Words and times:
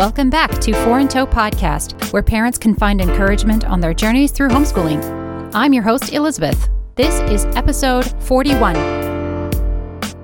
Welcome 0.00 0.30
back 0.30 0.58
to 0.62 0.72
Four 0.82 0.98
in 1.00 1.08
Tow 1.08 1.26
Podcast, 1.26 2.10
where 2.10 2.22
parents 2.22 2.56
can 2.56 2.74
find 2.74 3.02
encouragement 3.02 3.66
on 3.66 3.80
their 3.80 3.92
journeys 3.92 4.32
through 4.32 4.48
homeschooling. 4.48 5.50
I'm 5.52 5.74
your 5.74 5.82
host, 5.82 6.14
Elizabeth. 6.14 6.70
This 6.94 7.20
is 7.30 7.44
episode 7.54 8.06
41. 8.22 8.76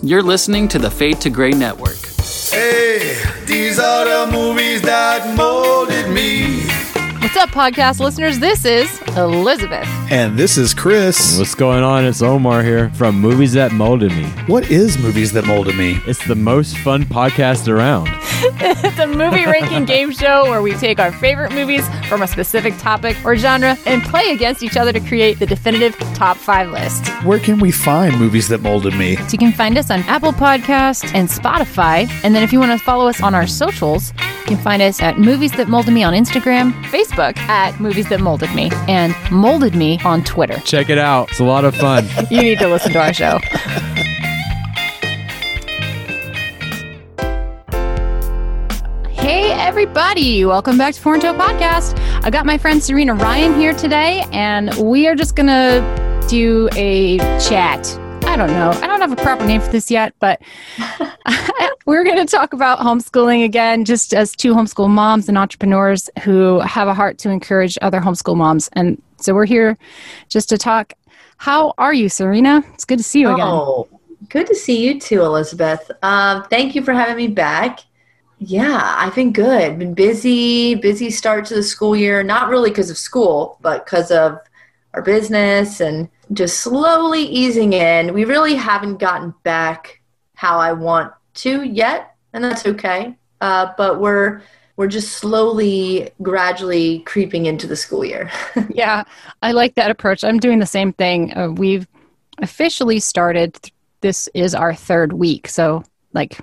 You're 0.00 0.22
listening 0.22 0.66
to 0.68 0.78
the 0.78 0.90
Fade 0.90 1.20
to 1.20 1.28
Gray 1.28 1.50
Network. 1.50 1.98
Hey, 2.50 3.22
these 3.44 3.78
are 3.78 4.26
the 4.26 4.32
movies 4.32 4.80
that 4.80 5.36
molded 5.36 5.90
me. 5.90 5.95
What's 7.36 7.54
up, 7.54 7.70
podcast 7.70 8.00
listeners? 8.00 8.38
This 8.38 8.64
is 8.64 8.98
Elizabeth. 9.08 9.86
And 10.10 10.38
this 10.38 10.56
is 10.56 10.72
Chris. 10.72 11.36
What's 11.38 11.54
going 11.54 11.82
on? 11.82 12.06
It's 12.06 12.22
Omar 12.22 12.62
here 12.62 12.88
from 12.94 13.20
Movies 13.20 13.52
That 13.52 13.72
Molded 13.72 14.10
Me. 14.12 14.24
What 14.46 14.70
is 14.70 14.96
Movies 14.96 15.32
That 15.34 15.44
Molded 15.44 15.76
Me? 15.76 16.00
It's 16.06 16.26
the 16.26 16.34
most 16.34 16.78
fun 16.78 17.04
podcast 17.04 17.68
around. 17.68 18.08
it's 18.10 18.98
a 18.98 19.06
movie 19.06 19.44
ranking 19.44 19.84
game 19.84 20.12
show 20.12 20.44
where 20.44 20.62
we 20.62 20.72
take 20.76 20.98
our 20.98 21.12
favorite 21.12 21.52
movies 21.52 21.86
from 22.08 22.22
a 22.22 22.26
specific 22.26 22.74
topic 22.78 23.14
or 23.22 23.36
genre 23.36 23.76
and 23.84 24.02
play 24.04 24.30
against 24.30 24.62
each 24.62 24.78
other 24.78 24.90
to 24.94 25.00
create 25.00 25.38
the 25.38 25.44
definitive 25.44 25.94
top 26.14 26.38
five 26.38 26.70
list. 26.70 27.06
Where 27.22 27.38
can 27.38 27.60
we 27.60 27.70
find 27.70 28.18
Movies 28.18 28.48
That 28.48 28.62
Molded 28.62 28.94
Me? 28.94 29.16
So 29.16 29.32
you 29.32 29.38
can 29.38 29.52
find 29.52 29.76
us 29.76 29.90
on 29.90 30.00
Apple 30.04 30.32
Podcast 30.32 31.14
and 31.14 31.28
Spotify. 31.28 32.08
And 32.24 32.34
then 32.34 32.42
if 32.42 32.50
you 32.50 32.60
want 32.60 32.72
to 32.72 32.82
follow 32.82 33.06
us 33.06 33.20
on 33.20 33.34
our 33.34 33.46
socials, 33.46 34.14
you 34.46 34.54
can 34.54 34.62
find 34.62 34.80
us 34.80 35.02
at 35.02 35.18
Movies 35.18 35.50
That 35.52 35.66
Molded 35.66 35.92
Me 35.92 36.04
on 36.04 36.14
Instagram, 36.14 36.72
Facebook 36.84 37.36
at 37.36 37.80
Movies 37.80 38.08
That 38.10 38.20
Molded 38.20 38.54
Me, 38.54 38.70
and 38.86 39.12
Molded 39.32 39.74
Me 39.74 39.98
on 40.04 40.22
Twitter. 40.22 40.60
Check 40.60 40.88
it 40.88 40.98
out. 40.98 41.28
It's 41.30 41.40
a 41.40 41.44
lot 41.44 41.64
of 41.64 41.74
fun. 41.74 42.06
you 42.30 42.42
need 42.42 42.60
to 42.60 42.68
listen 42.68 42.92
to 42.92 43.00
our 43.00 43.12
show. 43.12 43.38
Hey, 49.10 49.50
everybody. 49.50 50.44
Welcome 50.44 50.78
back 50.78 50.94
to 50.94 51.00
Foreign 51.00 51.20
Podcast. 51.20 51.98
I 52.22 52.30
got 52.30 52.46
my 52.46 52.56
friend 52.56 52.80
Serena 52.80 53.16
Ryan 53.16 53.58
here 53.58 53.74
today, 53.74 54.24
and 54.30 54.72
we 54.76 55.08
are 55.08 55.16
just 55.16 55.34
going 55.34 55.48
to 55.48 56.26
do 56.28 56.68
a 56.76 57.18
chat. 57.40 57.84
I 58.36 58.38
don't 58.38 58.50
know. 58.50 58.68
I 58.82 58.86
don't 58.86 59.00
have 59.00 59.12
a 59.12 59.16
proper 59.16 59.46
name 59.46 59.62
for 59.62 59.72
this 59.72 59.90
yet, 59.90 60.12
but 60.20 60.42
we're 61.86 62.04
going 62.04 62.18
to 62.18 62.26
talk 62.26 62.52
about 62.52 62.80
homeschooling 62.80 63.42
again, 63.42 63.86
just 63.86 64.12
as 64.12 64.36
two 64.36 64.52
homeschool 64.52 64.90
moms 64.90 65.26
and 65.30 65.38
entrepreneurs 65.38 66.10
who 66.22 66.60
have 66.60 66.86
a 66.86 66.92
heart 66.92 67.16
to 67.20 67.30
encourage 67.30 67.78
other 67.80 67.98
homeschool 67.98 68.36
moms. 68.36 68.68
And 68.74 69.00
so 69.16 69.32
we're 69.32 69.46
here 69.46 69.78
just 70.28 70.50
to 70.50 70.58
talk. 70.58 70.92
How 71.38 71.72
are 71.78 71.94
you, 71.94 72.10
Serena? 72.10 72.62
It's 72.74 72.84
good 72.84 72.98
to 72.98 73.02
see 73.02 73.20
you 73.20 73.32
again. 73.32 73.46
Oh, 73.48 73.88
good 74.28 74.46
to 74.48 74.54
see 74.54 74.84
you 74.86 75.00
too, 75.00 75.22
Elizabeth. 75.22 75.90
Um, 76.02 76.44
thank 76.50 76.74
you 76.74 76.82
for 76.82 76.92
having 76.92 77.16
me 77.16 77.28
back. 77.28 77.80
Yeah, 78.38 78.96
I've 78.98 79.14
been 79.14 79.32
good. 79.32 79.78
Been 79.78 79.94
busy, 79.94 80.74
busy 80.74 81.08
start 81.08 81.46
to 81.46 81.54
the 81.54 81.62
school 81.62 81.96
year. 81.96 82.22
Not 82.22 82.50
really 82.50 82.68
because 82.68 82.90
of 82.90 82.98
school, 82.98 83.56
but 83.62 83.86
because 83.86 84.10
of 84.10 84.38
our 84.92 85.00
business 85.00 85.80
and 85.80 86.10
just 86.32 86.60
slowly 86.60 87.22
easing 87.22 87.72
in. 87.72 88.12
We 88.14 88.24
really 88.24 88.54
haven't 88.54 88.98
gotten 88.98 89.34
back 89.42 90.00
how 90.34 90.58
I 90.58 90.72
want 90.72 91.12
to 91.34 91.62
yet, 91.62 92.14
and 92.32 92.42
that's 92.42 92.66
okay. 92.66 93.16
Uh, 93.40 93.72
but 93.76 94.00
we're 94.00 94.42
we're 94.76 94.88
just 94.88 95.12
slowly, 95.12 96.10
gradually 96.20 97.00
creeping 97.00 97.46
into 97.46 97.66
the 97.66 97.76
school 97.76 98.04
year. 98.04 98.30
yeah, 98.70 99.04
I 99.40 99.52
like 99.52 99.74
that 99.76 99.90
approach. 99.90 100.22
I'm 100.22 100.38
doing 100.38 100.58
the 100.58 100.66
same 100.66 100.92
thing. 100.92 101.36
Uh, 101.36 101.48
we've 101.48 101.86
officially 102.38 103.00
started. 103.00 103.58
This 104.02 104.28
is 104.34 104.54
our 104.54 104.74
third 104.74 105.14
week, 105.14 105.48
so 105.48 105.82
like 106.12 106.38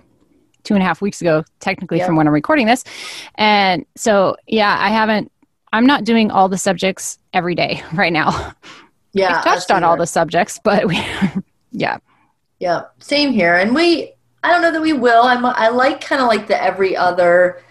two 0.63 0.73
and 0.73 0.81
a 0.83 0.85
half 0.85 1.01
weeks 1.01 1.21
ago, 1.21 1.43
technically 1.59 1.97
yep. 1.97 2.07
from 2.07 2.15
when 2.15 2.27
I'm 2.27 2.33
recording 2.33 2.65
this. 2.65 2.83
And 3.35 3.85
so, 3.95 4.35
yeah, 4.47 4.77
I 4.79 4.89
haven't, 4.89 5.31
I'm 5.71 5.85
not 5.85 6.03
doing 6.03 6.31
all 6.31 6.49
the 6.49 6.57
subjects 6.57 7.19
every 7.33 7.55
day 7.55 7.83
right 7.93 8.13
now. 8.13 8.53
Yeah. 9.13 9.35
We've 9.35 9.43
touched 9.43 9.71
on 9.71 9.83
all 9.83 9.97
the 9.97 10.07
subjects, 10.07 10.59
but 10.63 10.87
we, 10.87 10.95
yeah. 11.71 11.97
Yeah. 12.59 12.83
Same 12.99 13.31
here. 13.31 13.55
And 13.55 13.75
we, 13.75 14.13
I 14.43 14.51
don't 14.51 14.61
know 14.61 14.71
that 14.71 14.81
we 14.81 14.93
will. 14.93 15.23
I'm, 15.23 15.45
I 15.45 15.69
like 15.69 16.01
kind 16.01 16.21
of 16.21 16.27
like 16.27 16.47
the 16.47 16.61
every 16.61 16.95
other 16.97 17.61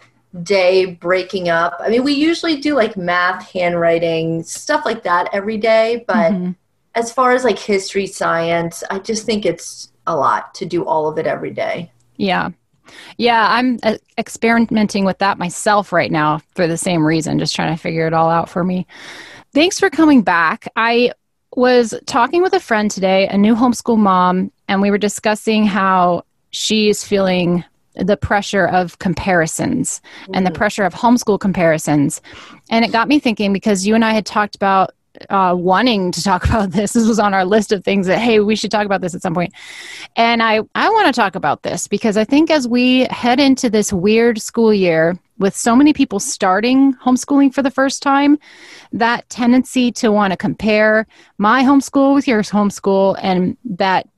day 0.43 0.87
breaking 0.87 1.49
up. 1.49 1.77
I 1.81 1.89
mean, 1.91 2.05
we 2.05 2.15
usually 2.15 2.61
do 2.61 2.75
like 2.75 2.97
math, 2.97 3.51
handwriting, 3.51 4.43
stuff 4.43 4.85
like 4.85 5.03
that 5.03 5.29
every 5.33 5.59
day. 5.59 6.05
But 6.07 6.33
mm-hmm. 6.33 6.53
as 6.95 7.13
far 7.13 7.33
as 7.33 7.45
like 7.45 7.59
history, 7.59 8.07
science, 8.07 8.83
I 8.91 8.99
just 9.01 9.27
think 9.27 9.45
it's 9.45 9.93
a 10.07 10.17
lot 10.17 10.55
to 10.55 10.67
do 10.67 10.85
all 10.85 11.09
of 11.09 11.19
it 11.19 11.27
every 11.27 11.51
day. 11.51 11.91
Yeah. 12.17 12.51
Yeah, 13.17 13.47
I'm 13.49 13.79
uh, 13.83 13.99
experimenting 14.19 15.05
with 15.05 15.19
that 15.19 15.39
myself 15.39 15.93
right 15.93 16.11
now 16.11 16.41
for 16.55 16.67
the 16.67 16.77
same 16.77 17.07
reason, 17.07 17.39
just 17.39 17.55
trying 17.55 17.75
to 17.75 17.81
figure 17.81 18.07
it 18.07 18.13
all 18.13 18.29
out 18.29 18.49
for 18.49 18.65
me. 18.65 18.87
Thanks 19.55 19.79
for 19.79 19.89
coming 19.89 20.23
back. 20.23 20.69
I 20.77 21.13
was 21.55 21.95
talking 22.07 22.43
with 22.43 22.53
a 22.53 22.61
friend 22.61 22.91
today, 22.91 23.29
a 23.29 23.37
new 23.37 23.55
homeschool 23.55 23.99
mom, 23.99 24.51
and 24.69 24.81
we 24.81 24.91
were 24.91 24.99
discussing 24.99 25.67
how 25.67 26.25
she's 26.51 27.05
feeling 27.05 27.65
the 27.95 28.17
pressure 28.17 28.67
of 28.67 28.99
comparisons 28.99 30.01
mm. 30.25 30.31
and 30.35 30.47
the 30.47 30.51
mm. 30.51 30.55
pressure 30.55 30.85
of 30.85 30.95
homeschool 30.95 31.39
comparisons. 31.39 32.23
And 32.71 32.85
it 32.85 32.93
got 32.93 33.09
me 33.09 33.19
thinking 33.19 33.53
because 33.53 33.87
you 33.87 33.95
and 33.95 34.05
I 34.05 34.13
had 34.13 34.25
talked 34.25 34.55
about 34.55 34.93
uh, 35.31 35.55
wanting 35.57 36.13
to 36.13 36.23
talk 36.23 36.45
about 36.49 36.71
this. 36.71 36.93
This 36.93 37.07
was 37.07 37.19
on 37.19 37.35
our 37.35 37.45
list 37.45 37.73
of 37.73 37.85
things 37.85 38.07
that 38.07 38.19
hey, 38.19 38.41
we 38.41 38.57
should 38.57 38.71
talk 38.71 38.87
about 38.87 39.01
this 39.01 39.15
at 39.15 39.23
some 39.23 39.35
point. 39.35 39.53
And 40.17 40.43
I 40.43 40.61
I 40.75 40.89
want 40.91 41.07
to 41.07 41.13
talk 41.13 41.35
about 41.35 41.63
this 41.63 41.89
because 41.89 42.17
I 42.17 42.25
think 42.25 42.51
as 42.51 42.67
we 42.69 43.07
head 43.11 43.41
into 43.41 43.71
this 43.71 43.93
weird 43.93 44.41
school 44.41 44.73
year 44.73 45.19
with 45.39 45.57
so 45.57 45.75
many 45.75 45.93
people 45.93 46.21
starting 46.21 46.95
homeschooling 46.95 47.53
for 47.53 47.63
the 47.63 47.71
first 47.71 48.03
time, 48.03 48.39
that 48.93 49.29
tendency 49.29 49.91
to 49.93 50.13
want 50.13 50.33
to 50.33 50.37
compare 50.37 51.07
my 51.39 51.63
homeschool 51.63 52.15
with 52.15 52.29
your 52.29 52.43
homeschool 52.43 53.19
and 53.21 53.57
that 53.65 54.09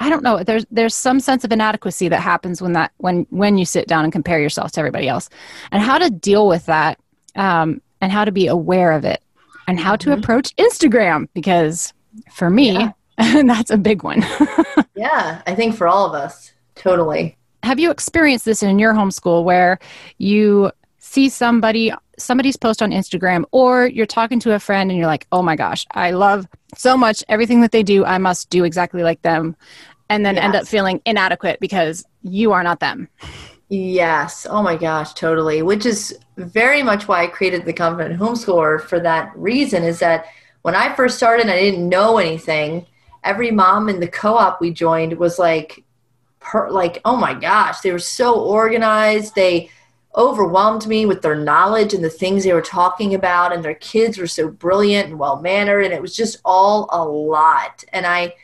I 0.00 0.08
don't 0.08 0.22
know. 0.22 0.42
There's 0.42 0.64
there's 0.70 0.94
some 0.94 1.20
sense 1.20 1.44
of 1.44 1.52
inadequacy 1.52 2.08
that 2.08 2.20
happens 2.20 2.62
when 2.62 2.72
that 2.72 2.92
when 2.96 3.26
when 3.28 3.58
you 3.58 3.66
sit 3.66 3.86
down 3.86 4.04
and 4.04 4.12
compare 4.12 4.40
yourself 4.40 4.72
to 4.72 4.80
everybody 4.80 5.08
else, 5.08 5.28
and 5.70 5.82
how 5.82 5.98
to 5.98 6.08
deal 6.08 6.48
with 6.48 6.64
that, 6.66 6.98
um, 7.36 7.82
and 8.00 8.10
how 8.10 8.24
to 8.24 8.32
be 8.32 8.46
aware 8.46 8.92
of 8.92 9.04
it 9.04 9.22
and 9.70 9.78
how 9.78 9.94
to 9.94 10.10
mm-hmm. 10.10 10.18
approach 10.18 10.54
Instagram 10.56 11.28
because 11.32 11.94
for 12.32 12.50
me, 12.50 12.72
yeah. 12.72 12.92
that's 13.44 13.70
a 13.70 13.78
big 13.78 14.02
one. 14.02 14.20
yeah, 14.96 15.42
I 15.46 15.54
think 15.54 15.76
for 15.76 15.86
all 15.86 16.04
of 16.04 16.12
us, 16.12 16.52
totally. 16.74 17.38
Have 17.62 17.78
you 17.78 17.92
experienced 17.92 18.44
this 18.44 18.64
in 18.64 18.80
your 18.80 18.92
homeschool 18.92 19.44
where 19.44 19.78
you 20.18 20.72
see 20.98 21.28
somebody 21.28 21.92
somebody's 22.18 22.56
post 22.56 22.82
on 22.82 22.90
Instagram 22.90 23.44
or 23.52 23.86
you're 23.86 24.06
talking 24.06 24.40
to 24.40 24.54
a 24.54 24.58
friend 24.58 24.90
and 24.90 24.98
you're 24.98 25.06
like, 25.06 25.28
"Oh 25.30 25.42
my 25.42 25.54
gosh, 25.54 25.86
I 25.92 26.10
love 26.10 26.48
so 26.76 26.96
much 26.96 27.22
everything 27.28 27.60
that 27.60 27.70
they 27.70 27.84
do. 27.84 28.04
I 28.04 28.18
must 28.18 28.50
do 28.50 28.64
exactly 28.64 29.04
like 29.04 29.22
them." 29.22 29.54
And 30.08 30.26
then 30.26 30.34
yes. 30.34 30.44
end 30.44 30.56
up 30.56 30.66
feeling 30.66 31.00
inadequate 31.06 31.60
because 31.60 32.04
you 32.22 32.50
are 32.50 32.64
not 32.64 32.80
them. 32.80 33.08
Yes. 33.70 34.48
Oh 34.50 34.62
my 34.62 34.76
gosh, 34.76 35.12
totally. 35.14 35.62
Which 35.62 35.86
is 35.86 36.18
very 36.36 36.82
much 36.82 37.06
why 37.06 37.22
I 37.22 37.26
created 37.28 37.64
the 37.64 37.72
Confident 37.72 38.20
Homeschooler 38.20 38.80
for 38.80 38.98
that 39.00 39.32
reason 39.36 39.84
is 39.84 40.00
that 40.00 40.26
when 40.62 40.74
I 40.74 40.94
first 40.94 41.16
started 41.16 41.48
I 41.48 41.58
didn't 41.60 41.88
know 41.88 42.18
anything, 42.18 42.86
every 43.22 43.52
mom 43.52 43.88
in 43.88 44.00
the 44.00 44.08
co-op 44.08 44.60
we 44.60 44.72
joined 44.72 45.16
was 45.16 45.38
like 45.38 45.84
per, 46.40 46.68
like, 46.68 47.00
oh 47.04 47.14
my 47.16 47.32
gosh, 47.32 47.80
they 47.80 47.92
were 47.92 48.00
so 48.00 48.40
organized. 48.40 49.36
They 49.36 49.70
overwhelmed 50.16 50.88
me 50.88 51.06
with 51.06 51.22
their 51.22 51.36
knowledge 51.36 51.94
and 51.94 52.02
the 52.02 52.10
things 52.10 52.42
they 52.42 52.52
were 52.52 52.60
talking 52.60 53.14
about 53.14 53.52
and 53.52 53.64
their 53.64 53.76
kids 53.76 54.18
were 54.18 54.26
so 54.26 54.48
brilliant 54.48 55.10
and 55.10 55.18
well 55.20 55.40
mannered 55.40 55.84
and 55.84 55.94
it 55.94 56.02
was 56.02 56.16
just 56.16 56.38
all 56.44 56.88
a 56.90 57.04
lot. 57.04 57.84
And 57.92 58.04
I 58.04 58.34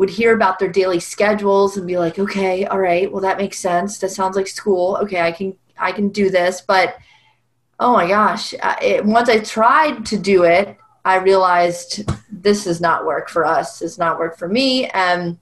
would 0.00 0.08
hear 0.08 0.34
about 0.34 0.58
their 0.58 0.72
daily 0.72 0.98
schedules 0.98 1.76
and 1.76 1.86
be 1.86 1.98
like, 1.98 2.18
okay, 2.18 2.64
all 2.64 2.78
right, 2.78 3.12
well 3.12 3.20
that 3.20 3.36
makes 3.36 3.58
sense. 3.58 3.98
That 3.98 4.08
sounds 4.08 4.34
like 4.34 4.46
school. 4.46 4.96
Okay, 5.02 5.20
I 5.20 5.30
can 5.30 5.54
I 5.78 5.92
can 5.92 6.08
do 6.08 6.30
this. 6.30 6.62
But 6.62 6.96
oh 7.78 7.92
my 7.92 8.08
gosh, 8.08 8.54
it, 8.80 9.04
once 9.04 9.28
I 9.28 9.40
tried 9.40 10.06
to 10.06 10.16
do 10.16 10.44
it, 10.44 10.78
I 11.04 11.16
realized 11.16 12.10
this 12.32 12.64
does 12.64 12.80
not 12.80 13.04
work 13.04 13.28
for 13.28 13.44
us. 13.44 13.82
It's 13.82 13.98
not 13.98 14.18
work 14.18 14.38
for 14.38 14.48
me. 14.48 14.86
And 14.86 15.38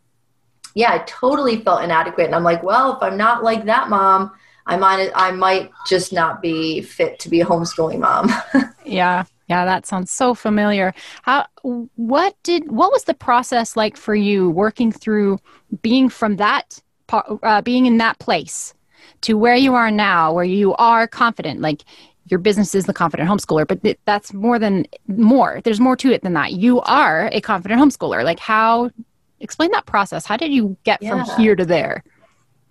yeah, 0.75 0.93
I 0.93 0.99
totally 1.07 1.61
felt 1.61 1.85
inadequate. 1.85 2.27
And 2.27 2.35
I'm 2.35 2.43
like, 2.43 2.65
well, 2.65 2.97
if 2.97 3.03
I'm 3.05 3.17
not 3.17 3.45
like 3.45 3.65
that 3.67 3.89
mom, 3.89 4.33
I 4.67 4.77
might 4.77 5.13
I 5.15 5.31
might 5.31 5.71
just 5.87 6.13
not 6.13 6.43
be 6.43 6.81
fit 6.81 7.21
to 7.21 7.29
be 7.29 7.43
a 7.43 7.47
homeschooling 7.47 8.01
mom. 8.01 8.33
yeah. 8.85 9.23
Yeah, 9.49 9.65
that 9.65 9.87
sounds 9.87 10.11
so 10.11 10.35
familiar. 10.35 10.95
How 11.23 11.47
what 11.63 12.37
did 12.43 12.71
what 12.71 12.93
was 12.93 13.05
the 13.05 13.15
process 13.15 13.77
like 13.77 13.97
for 13.97 14.15
you 14.15 14.51
working 14.51 14.93
through 14.93 15.39
being 15.81 16.09
from 16.09 16.37
that 16.37 16.81
uh, 17.11 17.63
being 17.63 17.87
in 17.87 17.99
that 17.99 18.19
place 18.19 18.75
to 19.23 19.39
where 19.39 19.57
you 19.57 19.75
are 19.75 19.91
now, 19.91 20.33
where 20.33 20.45
you 20.45 20.75
are 20.75 21.07
confident, 21.07 21.61
like 21.61 21.83
your 22.27 22.39
business 22.39 22.75
is 22.75 22.85
the 22.85 22.93
confident 22.93 23.29
homeschooler, 23.29 23.67
but 23.67 23.83
th- 23.83 23.99
that's 24.05 24.35
more 24.35 24.59
than 24.59 24.87
more. 25.07 25.61
There's 25.65 25.81
more 25.81 25.97
to 25.97 26.13
it 26.13 26.23
than 26.23 26.35
that. 26.35 26.53
You 26.53 26.81
are 26.83 27.31
a 27.33 27.41
confident 27.41 27.81
homeschooler. 27.81 28.23
Like 28.25 28.39
how? 28.39 28.91
Explain 29.41 29.71
that 29.71 29.87
process. 29.87 30.27
How 30.27 30.37
did 30.37 30.53
you 30.53 30.77
get 30.85 31.01
yeah. 31.01 31.25
from 31.25 31.41
here 31.41 31.55
to 31.55 31.65
there? 31.65 32.03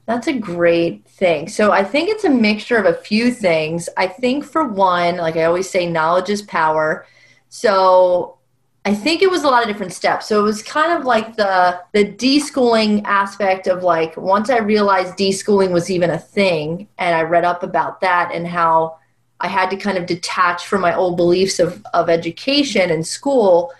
That's 0.07 0.27
a 0.27 0.33
great 0.33 1.05
thing. 1.05 1.49
So 1.49 1.73
I 1.73 1.83
think 1.83 2.09
it's 2.09 2.23
a 2.23 2.29
mixture 2.29 2.77
of 2.77 2.85
a 2.85 2.93
few 2.93 3.29
things. 3.29 3.89
I 3.97 4.07
think 4.07 4.45
for 4.45 4.65
one, 4.65 5.17
like 5.17 5.35
I 5.35 5.43
always 5.43 5.69
say, 5.69 5.85
knowledge 5.85 6.29
is 6.29 6.41
power. 6.43 7.05
So 7.49 8.37
I 8.85 8.95
think 8.95 9.21
it 9.21 9.29
was 9.29 9.43
a 9.43 9.49
lot 9.49 9.63
of 9.63 9.67
different 9.67 9.91
steps. 9.91 10.27
So 10.27 10.39
it 10.39 10.43
was 10.43 10.63
kind 10.63 10.97
of 10.97 11.05
like 11.05 11.35
the 11.35 11.81
the 11.91 12.05
deschooling 12.05 13.01
aspect 13.03 13.67
of 13.67 13.83
like 13.83 14.15
once 14.15 14.49
I 14.49 14.59
realized 14.59 15.17
deschooling 15.17 15.71
was 15.71 15.91
even 15.91 16.09
a 16.09 16.17
thing 16.17 16.87
and 16.97 17.13
I 17.13 17.23
read 17.23 17.43
up 17.43 17.61
about 17.61 17.99
that 17.99 18.31
and 18.33 18.47
how 18.47 18.97
I 19.41 19.49
had 19.49 19.69
to 19.71 19.75
kind 19.75 19.97
of 19.97 20.05
detach 20.05 20.67
from 20.67 20.79
my 20.79 20.95
old 20.95 21.17
beliefs 21.17 21.59
of, 21.59 21.85
of 21.93 22.09
education 22.09 22.91
and 22.91 23.05
school, 23.05 23.73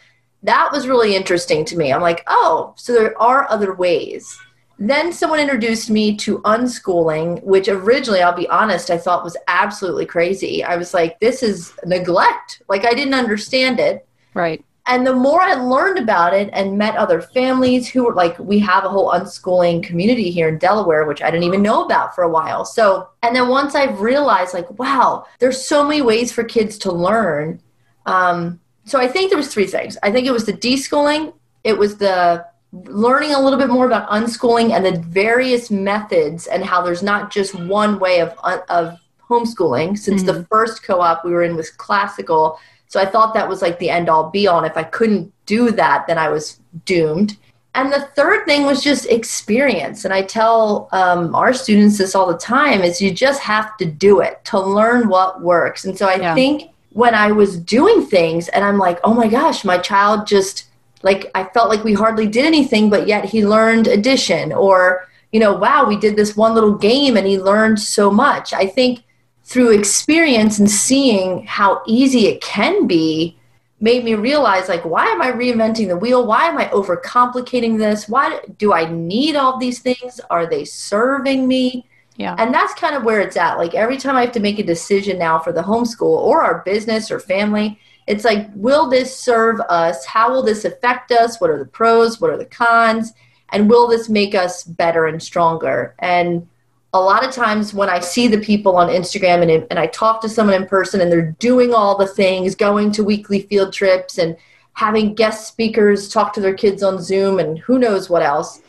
that 0.43 0.73
was 0.73 0.89
really 0.89 1.15
interesting 1.15 1.63
to 1.65 1.77
me. 1.77 1.93
I'm 1.93 2.01
like, 2.01 2.23
oh, 2.27 2.73
so 2.75 2.91
there 2.91 3.19
are 3.19 3.49
other 3.49 3.73
ways. 3.73 4.37
Then 4.79 5.11
someone 5.11 5.39
introduced 5.39 5.89
me 5.89 6.15
to 6.17 6.39
unschooling, 6.39 7.41
which 7.43 7.67
originally, 7.67 8.21
I'll 8.21 8.35
be 8.35 8.47
honest, 8.49 8.91
I 8.91 8.97
thought 8.97 9.23
was 9.23 9.37
absolutely 9.47 10.05
crazy. 10.05 10.63
I 10.63 10.75
was 10.75 10.93
like, 10.93 11.19
this 11.19 11.41
is 11.41 11.73
neglect. 11.85 12.61
Like, 12.69 12.85
I 12.85 12.93
didn't 12.93 13.15
understand 13.15 13.79
it. 13.79 14.07
Right. 14.35 14.63
And 14.89 15.05
the 15.05 15.13
more 15.13 15.41
I 15.41 15.55
learned 15.55 15.97
about 15.99 16.33
it 16.33 16.49
and 16.53 16.77
met 16.77 16.95
other 16.95 17.21
families 17.21 17.89
who 17.89 18.05
were 18.05 18.13
like, 18.13 18.39
we 18.39 18.57
have 18.59 18.85
a 18.85 18.89
whole 18.89 19.11
unschooling 19.11 19.83
community 19.83 20.31
here 20.31 20.47
in 20.47 20.59
Delaware, 20.59 21.05
which 21.05 21.21
I 21.21 21.29
didn't 21.29 21.43
even 21.43 21.61
know 21.61 21.83
about 21.83 22.15
for 22.15 22.23
a 22.23 22.29
while. 22.29 22.63
So, 22.63 23.09
and 23.21 23.35
then 23.35 23.49
once 23.49 23.75
I've 23.75 23.99
realized, 23.99 24.53
like, 24.53 24.79
wow, 24.79 25.25
there's 25.39 25.61
so 25.61 25.83
many 25.83 26.01
ways 26.01 26.31
for 26.31 26.43
kids 26.43 26.77
to 26.79 26.91
learn. 26.91 27.61
Um, 28.05 28.61
so 28.85 28.97
I 28.97 29.09
think 29.09 29.29
there 29.29 29.37
was 29.37 29.53
three 29.53 29.67
things. 29.67 29.97
I 30.03 30.11
think 30.11 30.25
it 30.25 30.31
was 30.31 30.45
the 30.45 30.53
deschooling, 30.53 31.33
it 31.65 31.77
was 31.77 31.97
the 31.97 32.45
learning 32.71 33.33
a 33.33 33.39
little 33.39 33.59
bit 33.59 33.69
more 33.69 33.85
about 33.85 34.09
unschooling 34.09 34.71
and 34.71 34.85
the 34.85 34.99
various 34.99 35.71
methods 35.71 36.47
and 36.47 36.63
how 36.63 36.81
there's 36.81 37.03
not 37.03 37.31
just 37.31 37.55
one 37.55 37.99
way 37.99 38.19
of 38.19 38.37
of 38.69 38.97
homeschooling. 39.29 39.97
Since 39.97 40.23
mm-hmm. 40.23 40.39
the 40.39 40.45
first 40.45 40.83
co-op 40.83 41.23
we 41.23 41.31
were 41.31 41.43
in 41.43 41.55
was 41.55 41.69
classical, 41.69 42.59
so 42.87 42.99
I 42.99 43.05
thought 43.05 43.33
that 43.33 43.47
was 43.47 43.61
like 43.61 43.79
the 43.79 43.89
end 43.89 44.09
all 44.09 44.29
be 44.29 44.47
all. 44.47 44.57
And 44.57 44.67
if 44.67 44.77
I 44.77 44.83
couldn't 44.83 45.31
do 45.45 45.71
that, 45.71 46.07
then 46.07 46.17
I 46.17 46.29
was 46.29 46.59
doomed. 46.85 47.37
And 47.75 47.93
the 47.93 48.09
third 48.15 48.45
thing 48.45 48.65
was 48.65 48.83
just 48.83 49.05
experience. 49.05 50.03
And 50.03 50.13
I 50.13 50.23
tell 50.23 50.89
um, 50.93 51.35
our 51.35 51.53
students 51.53 51.97
this 51.97 52.15
all 52.15 52.27
the 52.27 52.37
time: 52.37 52.81
is 52.81 53.01
you 53.01 53.11
just 53.11 53.41
have 53.41 53.77
to 53.77 53.85
do 53.85 54.21
it 54.21 54.43
to 54.45 54.59
learn 54.59 55.09
what 55.09 55.41
works. 55.41 55.85
And 55.85 55.97
so 55.97 56.07
I 56.07 56.15
yeah. 56.15 56.33
think 56.33 56.71
when 56.97 57.13
I 57.13 57.31
was 57.31 57.59
doing 57.59 58.05
things 58.07 58.47
and 58.49 58.65
I'm 58.65 58.79
like, 58.79 58.99
oh 59.03 59.13
my 59.13 59.27
gosh, 59.27 59.63
my 59.63 59.77
child 59.77 60.25
just 60.25 60.66
like 61.07 61.31
I 61.33 61.45
felt 61.45 61.69
like 61.69 61.83
we 61.83 61.93
hardly 61.93 62.27
did 62.27 62.45
anything, 62.45 62.89
but 62.89 63.07
yet 63.07 63.23
he 63.25 63.45
learned 63.45 63.87
addition 63.87 64.51
or, 64.51 65.07
you 65.31 65.39
know, 65.39 65.53
wow, 65.53 65.85
we 65.85 65.97
did 65.97 66.15
this 66.15 66.35
one 66.35 66.53
little 66.53 66.75
game 66.75 67.15
and 67.15 67.25
he 67.25 67.39
learned 67.39 67.79
so 67.79 68.11
much. 68.11 68.53
I 68.53 68.67
think 68.67 69.03
through 69.43 69.71
experience 69.71 70.59
and 70.59 70.69
seeing 70.69 71.45
how 71.45 71.81
easy 71.87 72.27
it 72.27 72.41
can 72.41 72.87
be 72.87 73.37
made 73.79 74.03
me 74.03 74.15
realize 74.15 74.67
like 74.67 74.83
why 74.83 75.05
am 75.05 75.21
i 75.21 75.31
reinventing 75.31 75.87
the 75.87 75.95
wheel 75.95 76.25
why 76.25 76.45
am 76.45 76.57
i 76.57 76.65
overcomplicating 76.69 77.77
this 77.77 78.09
why 78.09 78.39
do 78.57 78.73
i 78.73 78.91
need 78.91 79.35
all 79.35 79.59
these 79.59 79.79
things 79.79 80.19
are 80.31 80.47
they 80.47 80.65
serving 80.65 81.47
me 81.47 81.85
yeah. 82.17 82.35
And 82.39 82.53
that's 82.53 82.73
kind 82.73 82.95
of 82.95 83.03
where 83.03 83.21
it's 83.21 83.37
at. 83.37 83.57
Like 83.57 83.75
every 83.75 83.97
time 83.97 84.15
I 84.15 84.21
have 84.21 84.31
to 84.33 84.39
make 84.39 84.59
a 84.59 84.63
decision 84.63 85.19
now 85.19 85.37
for 85.39 85.53
the 85.53 85.61
homeschool 85.61 86.01
or 86.01 86.41
our 86.41 86.63
business 86.63 87.11
or 87.11 87.19
family, 87.19 87.79
it's 88.07 88.25
like, 88.25 88.49
will 88.55 88.89
this 88.89 89.15
serve 89.15 89.59
us? 89.61 90.05
How 90.05 90.31
will 90.31 90.43
this 90.43 90.65
affect 90.65 91.11
us? 91.11 91.39
What 91.39 91.49
are 91.49 91.59
the 91.59 91.65
pros? 91.65 92.19
What 92.19 92.31
are 92.31 92.37
the 92.37 92.45
cons? 92.45 93.13
And 93.49 93.69
will 93.69 93.87
this 93.87 94.09
make 94.09 94.33
us 94.33 94.63
better 94.63 95.05
and 95.05 95.21
stronger? 95.21 95.95
And 95.99 96.47
a 96.93 96.99
lot 96.99 97.25
of 97.25 97.31
times 97.31 97.73
when 97.73 97.89
I 97.89 97.99
see 97.99 98.27
the 98.27 98.39
people 98.39 98.75
on 98.77 98.89
Instagram 98.89 99.41
and, 99.41 99.67
and 99.69 99.77
I 99.77 99.87
talk 99.87 100.21
to 100.21 100.29
someone 100.29 100.55
in 100.55 100.67
person 100.67 101.01
and 101.01 101.11
they're 101.11 101.35
doing 101.39 101.73
all 101.73 101.97
the 101.97 102.07
things, 102.07 102.55
going 102.55 102.91
to 102.93 103.03
weekly 103.03 103.41
field 103.41 103.73
trips 103.73 104.17
and 104.17 104.35
having 104.73 105.13
guest 105.13 105.47
speakers 105.47 106.09
talk 106.09 106.33
to 106.33 106.41
their 106.41 106.53
kids 106.53 106.83
on 106.83 107.01
Zoom 107.01 107.39
and 107.39 107.59
who 107.59 107.77
knows 107.77 108.09
what 108.09 108.21
else 108.21 108.61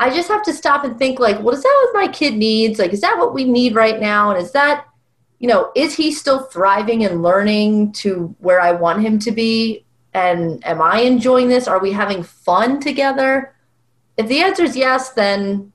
I 0.00 0.08
just 0.08 0.28
have 0.28 0.42
to 0.44 0.54
stop 0.54 0.84
and 0.84 0.98
think 0.98 1.20
like, 1.20 1.38
what 1.40 1.52
is 1.52 1.62
that 1.62 1.90
what 1.92 2.06
my 2.06 2.10
kid 2.10 2.34
needs? 2.34 2.78
Like, 2.78 2.94
is 2.94 3.02
that 3.02 3.18
what 3.18 3.34
we 3.34 3.44
need 3.44 3.74
right 3.74 4.00
now? 4.00 4.30
And 4.30 4.42
is 4.42 4.50
that, 4.52 4.86
you 5.40 5.48
know, 5.48 5.72
is 5.74 5.94
he 5.96 6.12
still 6.12 6.44
thriving 6.44 7.04
and 7.04 7.22
learning 7.22 7.92
to 7.92 8.34
where 8.38 8.60
I 8.60 8.72
want 8.72 9.02
him 9.02 9.18
to 9.20 9.32
be? 9.32 9.84
And 10.12 10.64
am 10.66 10.80
I 10.80 11.00
enjoying 11.00 11.48
this? 11.48 11.66
Are 11.66 11.80
we 11.80 11.92
having 11.92 12.22
fun 12.22 12.78
together? 12.78 13.54
If 14.16 14.28
the 14.28 14.40
answer 14.40 14.64
is 14.64 14.76
yes, 14.76 15.10
then 15.10 15.72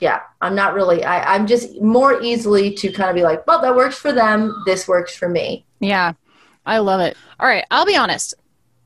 yeah, 0.00 0.20
I'm 0.40 0.54
not 0.54 0.74
really, 0.74 1.02
I, 1.04 1.34
I'm 1.34 1.46
just 1.46 1.80
more 1.80 2.22
easily 2.22 2.72
to 2.74 2.92
kind 2.92 3.10
of 3.10 3.16
be 3.16 3.22
like, 3.22 3.46
well, 3.46 3.60
that 3.60 3.74
works 3.74 3.96
for 3.96 4.12
them. 4.12 4.62
This 4.64 4.86
works 4.86 5.14
for 5.14 5.28
me. 5.28 5.64
Yeah. 5.80 6.12
I 6.66 6.78
love 6.78 7.00
it. 7.00 7.16
All 7.38 7.48
right, 7.48 7.64
I'll 7.70 7.86
be 7.86 7.96
honest. 7.96 8.34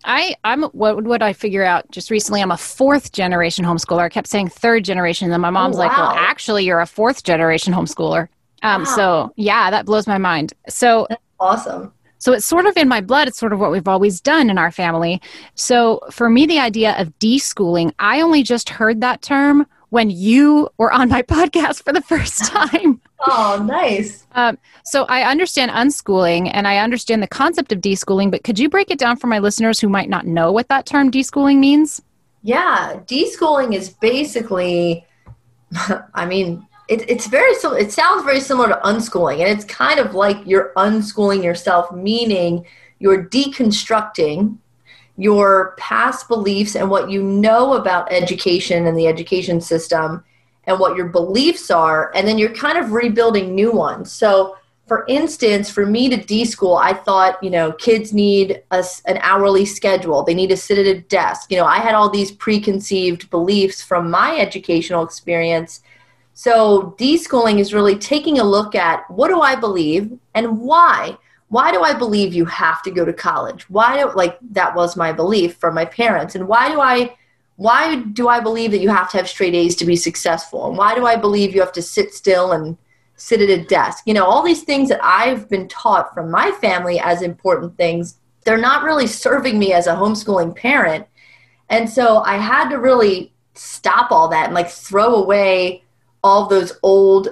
I 0.04 0.36
I'm 0.44 0.64
what 0.64 1.02
would 1.04 1.22
I 1.22 1.32
figure 1.32 1.64
out 1.64 1.90
just 1.90 2.10
recently? 2.10 2.42
I'm 2.42 2.50
a 2.50 2.58
fourth 2.58 3.12
generation 3.12 3.64
homeschooler. 3.64 4.02
I 4.02 4.08
kept 4.10 4.28
saying 4.28 4.50
third 4.50 4.84
generation, 4.84 5.24
and 5.24 5.32
then 5.32 5.40
my 5.40 5.50
mom's 5.50 5.76
oh, 5.76 5.80
wow. 5.80 5.86
like, 5.86 5.96
"Well, 5.96 6.10
actually, 6.10 6.64
you're 6.64 6.80
a 6.80 6.86
fourth 6.86 7.24
generation 7.24 7.72
homeschooler." 7.72 8.28
Um, 8.64 8.82
wow. 8.82 8.96
So 8.96 9.32
yeah, 9.36 9.70
that 9.70 9.86
blows 9.86 10.06
my 10.06 10.18
mind. 10.18 10.52
So 10.68 11.06
That's 11.08 11.22
awesome. 11.38 11.92
So 12.18 12.32
it's 12.32 12.46
sort 12.46 12.64
of 12.64 12.74
in 12.78 12.88
my 12.88 13.02
blood. 13.02 13.28
It's 13.28 13.38
sort 13.38 13.52
of 13.52 13.60
what 13.60 13.70
we've 13.70 13.86
always 13.86 14.18
done 14.18 14.48
in 14.48 14.56
our 14.56 14.72
family. 14.72 15.20
So 15.56 16.00
for 16.10 16.30
me, 16.30 16.46
the 16.46 16.58
idea 16.58 16.98
of 16.98 17.16
deschooling, 17.18 17.92
I 17.98 18.22
only 18.22 18.42
just 18.42 18.70
heard 18.70 19.02
that 19.02 19.20
term 19.20 19.66
when 19.90 20.10
you 20.10 20.70
were 20.78 20.90
on 20.90 21.10
my 21.10 21.20
podcast 21.34 21.82
for 21.84 21.92
the 21.92 22.00
first 22.00 22.44
time. 22.52 23.00
oh, 23.26 23.62
nice. 23.68 24.26
Um, 24.32 24.56
so 24.84 25.04
I 25.04 25.30
understand 25.30 25.70
unschooling 25.72 26.50
and 26.52 26.66
I 26.66 26.78
understand 26.78 27.22
the 27.22 27.28
concept 27.28 27.72
of 27.72 27.82
deschooling, 27.82 28.30
but 28.30 28.42
could 28.42 28.58
you 28.58 28.70
break 28.70 28.90
it 28.90 28.98
down 28.98 29.16
for 29.18 29.26
my 29.26 29.38
listeners 29.38 29.78
who 29.78 29.90
might 29.90 30.08
not 30.08 30.26
know 30.26 30.50
what 30.50 30.68
that 30.68 30.86
term 30.86 31.10
deschooling 31.10 31.58
means? 31.58 32.00
Yeah, 32.42 33.00
deschooling 33.06 33.74
is 33.74 33.90
basically, 33.90 35.06
I 36.14 36.24
mean, 36.24 36.66
it, 36.88 37.08
it's 37.08 37.26
very 37.26 37.52
it 37.52 37.92
sounds 37.92 38.24
very 38.24 38.40
similar 38.40 38.68
to 38.68 38.80
unschooling, 38.84 39.40
and 39.40 39.48
it's 39.48 39.64
kind 39.64 39.98
of 39.98 40.14
like 40.14 40.38
you're 40.44 40.72
unschooling 40.76 41.42
yourself, 41.42 41.90
meaning 41.92 42.66
you're 42.98 43.24
deconstructing 43.24 44.58
your 45.16 45.74
past 45.78 46.28
beliefs 46.28 46.74
and 46.74 46.90
what 46.90 47.10
you 47.10 47.22
know 47.22 47.74
about 47.74 48.12
education 48.12 48.86
and 48.86 48.98
the 48.98 49.06
education 49.06 49.60
system 49.60 50.24
and 50.64 50.78
what 50.80 50.96
your 50.96 51.06
beliefs 51.08 51.70
are 51.70 52.10
and 52.14 52.26
then 52.26 52.38
you're 52.38 52.54
kind 52.54 52.78
of 52.78 52.92
rebuilding 52.92 53.54
new 53.54 53.70
ones. 53.70 54.10
So 54.10 54.56
for 54.86 55.06
instance 55.08 55.70
for 55.70 55.86
me 55.86 56.10
to 56.10 56.16
deschool 56.18 56.78
i 56.78 56.92
thought 56.92 57.42
you 57.42 57.48
know 57.48 57.72
kids 57.72 58.12
need 58.12 58.62
a, 58.70 58.84
an 59.06 59.18
hourly 59.22 59.64
schedule. 59.64 60.22
They 60.22 60.34
need 60.34 60.50
to 60.50 60.58
sit 60.58 60.78
at 60.78 60.86
a 60.86 61.00
desk. 61.00 61.50
You 61.50 61.58
know 61.58 61.64
i 61.64 61.78
had 61.78 61.94
all 61.94 62.10
these 62.10 62.32
preconceived 62.32 63.30
beliefs 63.30 63.82
from 63.82 64.10
my 64.10 64.36
educational 64.36 65.02
experience 65.02 65.80
so 66.34 66.94
deschooling 66.98 67.58
is 67.58 67.72
really 67.72 67.96
taking 67.96 68.38
a 68.38 68.44
look 68.44 68.74
at 68.74 69.08
what 69.10 69.28
do 69.28 69.40
i 69.40 69.54
believe 69.54 70.12
and 70.34 70.60
why 70.60 71.16
why 71.48 71.70
do 71.70 71.82
I 71.82 71.94
believe 71.94 72.34
you 72.34 72.46
have 72.46 72.82
to 72.82 72.90
go 72.90 73.04
to 73.04 73.12
college? 73.12 73.70
Why 73.70 73.96
do 73.96 74.10
like 74.16 74.38
that 74.50 74.74
was 74.74 74.96
my 74.96 75.12
belief 75.12 75.54
from 75.58 75.72
my 75.72 75.84
parents, 75.84 76.34
and 76.34 76.48
why 76.48 76.68
do 76.68 76.80
I 76.80 77.14
why 77.56 78.00
do 78.12 78.28
I 78.28 78.40
believe 78.40 78.72
that 78.72 78.80
you 78.80 78.88
have 78.88 79.08
to 79.12 79.16
have 79.18 79.28
straight 79.28 79.54
A's 79.54 79.76
to 79.76 79.84
be 79.84 79.94
successful? 79.94 80.66
And 80.66 80.76
why 80.76 80.96
do 80.96 81.06
I 81.06 81.14
believe 81.14 81.54
you 81.54 81.60
have 81.60 81.70
to 81.72 81.82
sit 81.82 82.12
still 82.12 82.50
and 82.50 82.76
sit 83.16 83.40
at 83.40 83.48
a 83.48 83.64
desk? 83.64 84.02
You 84.06 84.14
know, 84.14 84.24
all 84.24 84.42
these 84.42 84.64
things 84.64 84.88
that 84.88 84.98
I've 85.00 85.48
been 85.48 85.68
taught 85.68 86.12
from 86.12 86.30
my 86.30 86.50
family 86.60 86.98
as 86.98 87.22
important 87.22 87.76
things, 87.76 88.16
they're 88.44 88.58
not 88.58 88.82
really 88.82 89.06
serving 89.06 89.56
me 89.56 89.72
as 89.72 89.86
a 89.86 89.94
homeschooling 89.94 90.56
parent. 90.56 91.06
And 91.70 91.88
so 91.88 92.18
I 92.22 92.38
had 92.38 92.70
to 92.70 92.76
really 92.80 93.32
stop 93.54 94.10
all 94.10 94.26
that 94.30 94.46
and 94.46 94.54
like 94.54 94.68
throw 94.68 95.14
away 95.14 95.83
all 96.24 96.48
those 96.48 96.72
old 96.82 97.28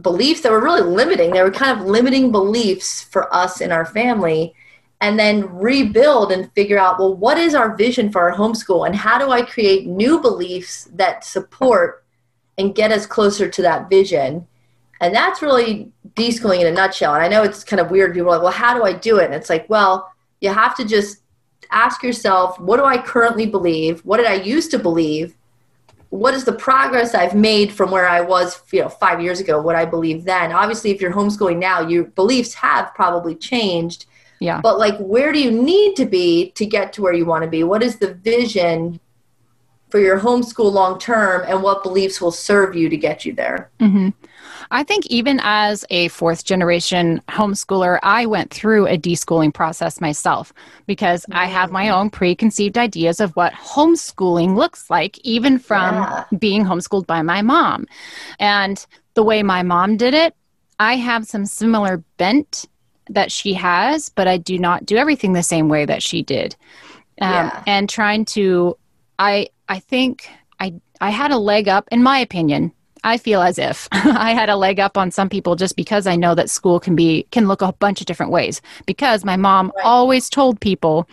beliefs 0.00 0.40
that 0.42 0.52
were 0.52 0.62
really 0.62 0.82
limiting. 0.82 1.32
They 1.32 1.42
were 1.42 1.50
kind 1.50 1.78
of 1.78 1.86
limiting 1.86 2.32
beliefs 2.32 3.02
for 3.02 3.34
us 3.34 3.60
in 3.60 3.72
our 3.72 3.84
family. 3.84 4.54
And 5.00 5.16
then 5.16 5.48
rebuild 5.54 6.32
and 6.32 6.52
figure 6.54 6.78
out, 6.78 6.98
well, 6.98 7.14
what 7.14 7.38
is 7.38 7.54
our 7.54 7.76
vision 7.76 8.10
for 8.10 8.20
our 8.22 8.36
homeschool? 8.36 8.84
And 8.84 8.96
how 8.96 9.16
do 9.16 9.30
I 9.30 9.42
create 9.42 9.86
new 9.86 10.20
beliefs 10.20 10.88
that 10.94 11.24
support 11.24 12.04
and 12.56 12.74
get 12.74 12.90
us 12.90 13.06
closer 13.06 13.48
to 13.48 13.62
that 13.62 13.88
vision? 13.88 14.48
And 15.00 15.14
that's 15.14 15.40
really 15.40 15.92
deschooling 16.16 16.62
in 16.62 16.66
a 16.66 16.72
nutshell. 16.72 17.14
And 17.14 17.22
I 17.22 17.28
know 17.28 17.44
it's 17.44 17.62
kind 17.62 17.78
of 17.78 17.92
weird. 17.92 18.12
People 18.12 18.30
are 18.30 18.38
like, 18.38 18.42
well, 18.42 18.52
how 18.52 18.74
do 18.74 18.82
I 18.82 18.92
do 18.92 19.18
it? 19.18 19.26
And 19.26 19.34
it's 19.34 19.50
like, 19.50 19.70
well, 19.70 20.12
you 20.40 20.50
have 20.52 20.76
to 20.78 20.84
just 20.84 21.18
ask 21.70 22.02
yourself, 22.02 22.58
what 22.58 22.78
do 22.78 22.84
I 22.84 23.00
currently 23.00 23.46
believe? 23.46 24.00
What 24.00 24.16
did 24.16 24.26
I 24.26 24.34
used 24.34 24.72
to 24.72 24.80
believe? 24.80 25.36
What 26.10 26.34
is 26.34 26.44
the 26.44 26.52
progress 26.52 27.14
I've 27.14 27.34
made 27.34 27.72
from 27.72 27.90
where 27.90 28.08
I 28.08 28.20
was, 28.20 28.60
you 28.72 28.80
know, 28.80 28.88
five 28.88 29.20
years 29.20 29.40
ago, 29.40 29.60
what 29.60 29.76
I 29.76 29.84
believe 29.84 30.24
then. 30.24 30.52
Obviously, 30.52 30.90
if 30.90 31.00
you're 31.00 31.12
homeschooling 31.12 31.58
now, 31.58 31.80
your 31.86 32.04
beliefs 32.04 32.54
have 32.54 32.94
probably 32.94 33.34
changed. 33.34 34.06
Yeah. 34.40 34.60
But 34.62 34.78
like, 34.78 34.96
where 34.98 35.32
do 35.32 35.40
you 35.40 35.50
need 35.50 35.96
to 35.96 36.06
be 36.06 36.50
to 36.52 36.64
get 36.64 36.92
to 36.94 37.02
where 37.02 37.12
you 37.12 37.26
want 37.26 37.44
to 37.44 37.50
be? 37.50 37.64
What 37.64 37.82
is 37.82 37.98
the 37.98 38.14
vision 38.14 39.00
for 39.90 40.00
your 40.00 40.20
homeschool 40.20 40.72
long 40.72 40.98
term 40.98 41.44
and 41.46 41.62
what 41.62 41.82
beliefs 41.82 42.20
will 42.20 42.30
serve 42.30 42.74
you 42.74 42.88
to 42.88 42.96
get 42.96 43.24
you 43.24 43.32
there. 43.32 43.70
hmm 43.80 44.10
I 44.70 44.82
think 44.82 45.06
even 45.06 45.40
as 45.42 45.84
a 45.90 46.08
fourth 46.08 46.44
generation 46.44 47.22
homeschooler, 47.28 47.98
I 48.02 48.26
went 48.26 48.52
through 48.52 48.86
a 48.86 48.98
deschooling 48.98 49.52
process 49.52 50.00
myself 50.00 50.52
because 50.86 51.24
I 51.32 51.46
have 51.46 51.70
my 51.70 51.88
own 51.88 52.10
preconceived 52.10 52.76
ideas 52.76 53.20
of 53.20 53.34
what 53.36 53.52
homeschooling 53.54 54.56
looks 54.56 54.90
like, 54.90 55.18
even 55.24 55.58
from 55.58 55.94
Yeah. 55.96 56.24
being 56.38 56.64
homeschooled 56.64 57.06
by 57.06 57.22
my 57.22 57.42
mom. 57.42 57.86
And 58.38 58.84
the 59.14 59.22
way 59.22 59.42
my 59.42 59.62
mom 59.62 59.96
did 59.96 60.14
it, 60.14 60.34
I 60.78 60.96
have 60.96 61.26
some 61.26 61.46
similar 61.46 62.04
bent 62.18 62.66
that 63.10 63.32
she 63.32 63.54
has, 63.54 64.10
but 64.10 64.28
I 64.28 64.36
do 64.36 64.58
not 64.58 64.84
do 64.84 64.96
everything 64.96 65.32
the 65.32 65.42
same 65.42 65.68
way 65.68 65.86
that 65.86 66.02
she 66.02 66.22
did. 66.22 66.54
Um, 67.20 67.30
Yeah. 67.32 67.62
And 67.66 67.88
trying 67.88 68.26
to, 68.26 68.76
I 69.18 69.48
I 69.68 69.78
think 69.80 70.28
I 70.60 70.74
I 71.00 71.10
had 71.10 71.30
a 71.30 71.38
leg 71.38 71.68
up, 71.68 71.88
in 71.90 72.02
my 72.02 72.18
opinion. 72.18 72.72
I 73.04 73.16
feel 73.18 73.40
as 73.42 73.58
if 73.58 73.88
I 73.92 74.32
had 74.32 74.48
a 74.48 74.56
leg 74.56 74.80
up 74.80 74.96
on 74.98 75.10
some 75.10 75.28
people 75.28 75.56
just 75.56 75.76
because 75.76 76.06
I 76.06 76.16
know 76.16 76.34
that 76.34 76.50
school 76.50 76.80
can 76.80 76.94
be 76.96 77.26
can 77.30 77.48
look 77.48 77.62
a 77.62 77.72
bunch 77.72 78.00
of 78.00 78.06
different 78.06 78.32
ways. 78.32 78.60
Because 78.86 79.24
my 79.24 79.36
mom 79.36 79.72
Right. 79.76 79.84
always 79.84 80.28
told 80.30 80.60
people 80.60 81.08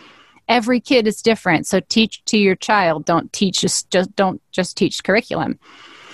every 0.47 0.79
kid 0.79 1.07
is 1.07 1.21
different, 1.21 1.65
so 1.67 1.79
teach 1.79 2.23
to 2.25 2.37
your 2.37 2.55
child. 2.55 3.05
Don't 3.05 3.31
teach 3.33 3.61
just 3.61 3.89
just 3.89 4.15
don't 4.15 4.41
just 4.51 4.77
teach 4.77 5.03
curriculum. 5.03 5.59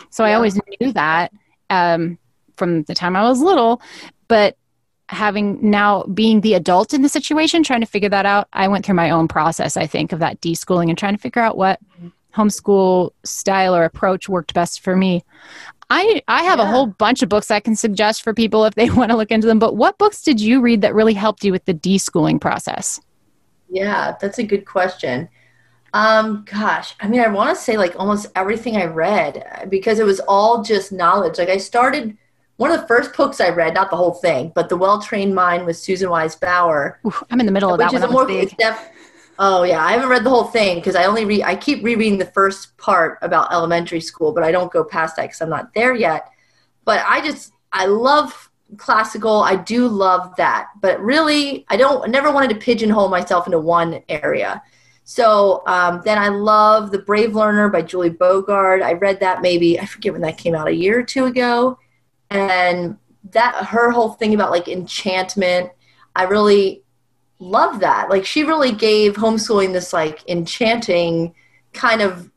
So 0.09 0.23
I 0.23 0.33
always 0.33 0.59
knew 0.79 0.91
that 0.93 1.31
um, 1.69 2.17
from 2.57 2.83
the 2.83 2.93
time 2.93 3.15
I 3.15 3.23
was 3.23 3.39
little, 3.39 3.81
but 4.27 4.57
having 5.07 5.57
now 5.69 6.03
being 6.03 6.41
the 6.41 6.53
adult 6.53 6.93
in 6.93 7.01
the 7.01 7.09
situation, 7.09 7.63
trying 7.63 7.81
to 7.81 7.85
figure 7.85 8.09
that 8.09 8.25
out, 8.25 8.47
I 8.53 8.67
went 8.67 8.85
through 8.85 8.95
my 8.95 9.09
own 9.09 9.27
process. 9.27 9.75
I 9.77 9.87
think 9.87 10.11
of 10.11 10.19
that 10.19 10.39
deschooling 10.41 10.89
and 10.89 10.97
trying 10.97 11.15
to 11.15 11.21
figure 11.21 11.41
out 11.41 11.57
what 11.57 11.79
homeschool 12.35 13.11
style 13.23 13.75
or 13.75 13.83
approach 13.83 14.29
worked 14.29 14.53
best 14.53 14.81
for 14.81 14.95
me. 14.95 15.23
I 15.89 16.21
I 16.27 16.43
have 16.43 16.59
a 16.59 16.65
whole 16.65 16.87
bunch 16.87 17.21
of 17.21 17.29
books 17.29 17.51
I 17.51 17.59
can 17.59 17.75
suggest 17.75 18.23
for 18.23 18.33
people 18.33 18.65
if 18.65 18.75
they 18.75 18.89
want 18.99 19.11
to 19.11 19.17
look 19.17 19.31
into 19.31 19.47
them. 19.47 19.59
But 19.59 19.75
what 19.75 19.97
books 19.97 20.21
did 20.21 20.39
you 20.39 20.61
read 20.61 20.81
that 20.81 20.95
really 20.95 21.13
helped 21.13 21.43
you 21.43 21.51
with 21.51 21.65
the 21.65 21.73
deschooling 21.73 22.39
process? 22.39 23.01
Yeah, 23.69 24.15
that's 24.19 24.39
a 24.39 24.43
good 24.43 24.65
question. 24.65 25.29
Um, 25.93 26.45
gosh, 26.49 26.95
I 27.01 27.07
mean, 27.07 27.19
I 27.19 27.27
want 27.27 27.55
to 27.55 27.61
say 27.61 27.77
like 27.77 27.95
almost 27.99 28.27
everything 28.35 28.77
I 28.77 28.85
read 28.85 29.45
uh, 29.51 29.65
because 29.65 29.99
it 29.99 30.05
was 30.05 30.21
all 30.21 30.63
just 30.63 30.91
knowledge. 30.91 31.37
Like 31.37 31.49
I 31.49 31.57
started 31.57 32.17
one 32.55 32.71
of 32.71 32.79
the 32.79 32.87
first 32.87 33.15
books 33.17 33.41
I 33.41 33.49
read, 33.49 33.73
not 33.73 33.89
the 33.89 33.97
whole 33.97 34.13
thing, 34.13 34.51
but 34.53 34.69
The 34.69 34.77
Well 34.77 35.01
Trained 35.01 35.35
Mind 35.35 35.65
with 35.65 35.77
Susan 35.77 36.09
Wise 36.09 36.35
Bauer, 36.35 36.99
I'm 37.29 37.39
in 37.39 37.45
the 37.45 37.51
middle 37.51 37.73
of 37.73 37.79
that 37.79 37.91
one. 37.91 38.01
That 38.01 38.11
more 38.11 38.29
it's 38.29 38.53
def- 38.53 38.89
Oh 39.39 39.63
yeah, 39.63 39.83
I 39.83 39.91
haven't 39.91 40.09
read 40.09 40.23
the 40.23 40.29
whole 40.29 40.45
thing 40.45 40.77
because 40.77 40.95
I 40.95 41.05
only 41.05 41.25
read. 41.25 41.43
I 41.43 41.55
keep 41.55 41.83
rereading 41.83 42.17
the 42.17 42.25
first 42.25 42.77
part 42.77 43.17
about 43.21 43.51
elementary 43.51 44.01
school, 44.01 44.31
but 44.33 44.43
I 44.43 44.51
don't 44.51 44.71
go 44.71 44.83
past 44.83 45.15
that 45.15 45.23
because 45.23 45.41
I'm 45.41 45.49
not 45.49 45.73
there 45.73 45.95
yet. 45.95 46.29
But 46.85 47.03
I 47.07 47.21
just 47.21 47.53
I 47.71 47.85
love 47.85 48.49
classical. 48.77 49.41
I 49.41 49.55
do 49.55 49.87
love 49.87 50.35
that, 50.37 50.69
but 50.81 50.99
really, 51.01 51.65
I 51.69 51.77
don't. 51.77 52.03
I 52.03 52.07
never 52.07 52.31
wanted 52.31 52.49
to 52.51 52.55
pigeonhole 52.55 53.09
myself 53.09 53.47
into 53.47 53.59
one 53.59 54.01
area. 54.09 54.61
So 55.03 55.63
um, 55.65 56.01
then 56.05 56.17
I 56.17 56.29
love 56.29 56.91
The 56.91 56.99
Brave 56.99 57.35
Learner 57.35 57.69
by 57.69 57.81
Julie 57.81 58.09
Bogart. 58.09 58.81
I 58.81 58.93
read 58.93 59.19
that 59.19 59.41
maybe 59.41 59.79
I 59.79 59.85
forget 59.85 60.13
when 60.13 60.21
that 60.21 60.37
came 60.37 60.55
out 60.55 60.67
a 60.67 60.75
year 60.75 60.99
or 60.99 61.03
two 61.03 61.25
ago, 61.25 61.79
and 62.29 62.97
that 63.31 63.55
her 63.55 63.91
whole 63.91 64.13
thing 64.13 64.33
about 64.33 64.51
like 64.51 64.67
enchantment. 64.67 65.71
I 66.15 66.23
really 66.23 66.83
love 67.41 67.79
that. 67.79 68.09
Like 68.09 68.25
she 68.25 68.43
really 68.43 68.71
gave 68.71 69.15
homeschooling 69.15 69.73
this 69.73 69.91
like 69.91 70.27
enchanting 70.29 71.33
kind 71.73 72.01
of 72.01 72.29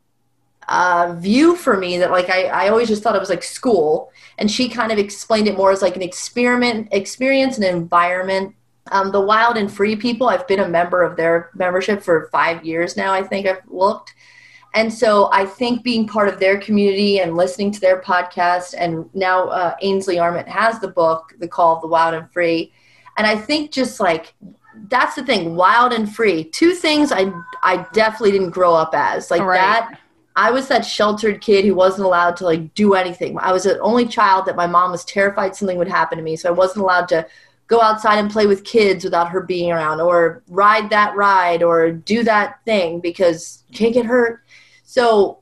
uh, 0.66 1.14
view 1.18 1.56
for 1.56 1.76
me 1.76 1.98
that 1.98 2.10
like 2.10 2.30
I, 2.30 2.44
I 2.44 2.68
always 2.70 2.88
just 2.88 3.02
thought 3.02 3.14
it 3.14 3.20
was 3.20 3.28
like 3.28 3.42
school. 3.42 4.10
And 4.38 4.50
she 4.50 4.68
kind 4.68 4.90
of 4.90 4.98
explained 4.98 5.46
it 5.46 5.56
more 5.56 5.70
as 5.70 5.82
like 5.82 5.94
an 5.94 6.02
experiment 6.02 6.88
experience 6.90 7.56
and 7.56 7.64
environment. 7.64 8.54
Um, 8.90 9.12
the 9.12 9.20
wild 9.20 9.56
and 9.56 9.72
free 9.72 9.96
people 9.96 10.28
i've 10.28 10.46
been 10.46 10.60
a 10.60 10.68
member 10.68 11.02
of 11.02 11.16
their 11.16 11.48
membership 11.54 12.02
for 12.02 12.28
five 12.30 12.62
years 12.66 12.98
now 12.98 13.14
i 13.14 13.22
think 13.22 13.46
i've 13.46 13.62
looked. 13.66 14.14
And 14.74 14.92
so 14.92 15.30
i 15.32 15.46
think 15.46 15.82
being 15.82 16.06
part 16.06 16.28
of 16.28 16.38
their 16.38 16.58
community 16.60 17.20
and 17.20 17.34
listening 17.34 17.70
to 17.72 17.80
their 17.80 18.02
podcast 18.02 18.74
and 18.76 19.08
now 19.14 19.48
uh, 19.48 19.74
ainsley 19.80 20.18
arment 20.18 20.48
has 20.48 20.80
the 20.80 20.88
book 20.88 21.32
the 21.38 21.48
call 21.48 21.76
of 21.76 21.80
the 21.80 21.88
wild 21.88 22.12
and 22.12 22.30
free. 22.30 22.74
And 23.16 23.26
i 23.26 23.36
think 23.36 23.70
just 23.70 24.00
like 24.00 24.34
that's 24.88 25.14
the 25.14 25.24
thing 25.24 25.54
wild 25.56 25.92
and 25.92 26.14
free 26.14 26.44
two 26.44 26.72
things 26.72 27.12
i 27.12 27.30
i 27.62 27.86
definitely 27.92 28.30
didn't 28.32 28.50
grow 28.50 28.74
up 28.74 28.90
as 28.94 29.30
like 29.30 29.42
Right. 29.42 29.58
that 29.58 29.98
I 30.36 30.50
was 30.50 30.66
that 30.66 30.84
sheltered 30.84 31.40
kid 31.40 31.64
who 31.64 31.76
wasn't 31.76 32.06
allowed 32.06 32.36
to 32.38 32.44
like 32.44 32.74
do 32.74 32.94
anything. 32.94 33.38
I 33.38 33.52
was 33.52 33.62
the 33.62 33.78
only 33.78 34.04
child 34.04 34.46
that 34.46 34.56
my 34.56 34.66
mom 34.66 34.90
was 34.90 35.04
terrified 35.04 35.54
something 35.54 35.78
would 35.78 35.86
happen 35.86 36.18
to 36.18 36.24
me, 36.24 36.34
so 36.34 36.48
I 36.48 36.52
wasn't 36.52 36.82
allowed 36.82 37.06
to 37.10 37.24
go 37.68 37.80
outside 37.80 38.18
and 38.18 38.28
play 38.28 38.46
with 38.48 38.64
kids 38.64 39.04
without 39.04 39.28
her 39.28 39.42
being 39.42 39.70
around 39.70 40.00
or 40.00 40.42
ride 40.48 40.90
that 40.90 41.14
ride 41.14 41.62
or 41.62 41.92
do 41.92 42.24
that 42.24 42.58
thing 42.64 42.98
because 42.98 43.62
you 43.68 43.78
can't 43.78 43.94
get 43.94 44.06
hurt. 44.06 44.42
So 44.82 45.38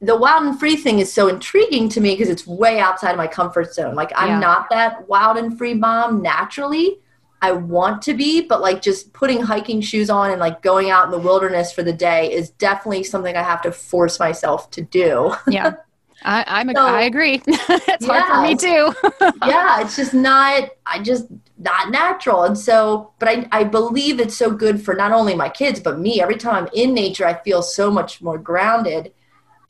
the 0.00 0.16
wild 0.16 0.44
and 0.46 0.58
free 0.58 0.76
thing 0.76 0.98
is 0.98 1.12
so 1.12 1.28
intriguing 1.28 1.90
to 1.90 2.00
me 2.00 2.14
because 2.14 2.30
it's 2.30 2.46
way 2.46 2.80
outside 2.80 3.10
of 3.10 3.18
my 3.18 3.26
comfort 3.26 3.74
zone. 3.74 3.94
Like 3.94 4.12
I'm 4.16 4.28
Yeah. 4.30 4.38
not 4.40 4.70
that 4.70 5.06
wild 5.10 5.36
and 5.36 5.58
free 5.58 5.74
mom 5.74 6.22
naturally. 6.22 7.00
I 7.42 7.50
want 7.50 8.02
to 8.02 8.14
be, 8.14 8.40
but 8.40 8.60
like 8.60 8.80
just 8.80 9.12
putting 9.12 9.42
hiking 9.42 9.80
shoes 9.80 10.08
on 10.08 10.30
and 10.30 10.38
like 10.38 10.62
going 10.62 10.90
out 10.90 11.04
in 11.04 11.10
the 11.10 11.18
wilderness 11.18 11.72
for 11.72 11.82
the 11.82 11.92
day 11.92 12.32
is 12.32 12.50
definitely 12.50 13.02
something 13.02 13.36
I 13.36 13.42
have 13.42 13.60
to 13.62 13.72
force 13.72 14.20
myself 14.20 14.70
to 14.70 14.80
do. 14.82 15.34
Yeah. 15.48 15.74
I, 16.24 16.44
I'm 16.46 16.68
a, 16.68 16.72
So- 16.74 16.86
I 16.86 17.02
agree. 17.02 17.42
it's 17.46 18.06
hard 18.06 18.24
for 18.24 18.42
me 18.42 18.54
too. 18.54 18.94
yeah, 19.44 19.80
it's 19.80 19.96
just 19.96 20.14
not 20.14 20.70
I 20.86 21.02
just 21.02 21.26
not 21.58 21.90
natural. 21.90 22.44
And 22.44 22.56
so 22.56 23.10
but 23.18 23.28
I, 23.28 23.48
I 23.50 23.64
believe 23.64 24.20
it's 24.20 24.36
so 24.36 24.52
good 24.52 24.80
for 24.80 24.94
not 24.94 25.10
only 25.10 25.34
my 25.34 25.48
kids 25.48 25.80
but 25.80 25.98
me. 25.98 26.20
Every 26.22 26.36
time 26.36 26.54
I'm 26.54 26.70
in 26.72 26.94
nature 26.94 27.26
I 27.26 27.34
feel 27.42 27.60
so 27.60 27.90
much 27.90 28.22
more 28.22 28.38
grounded. 28.38 29.12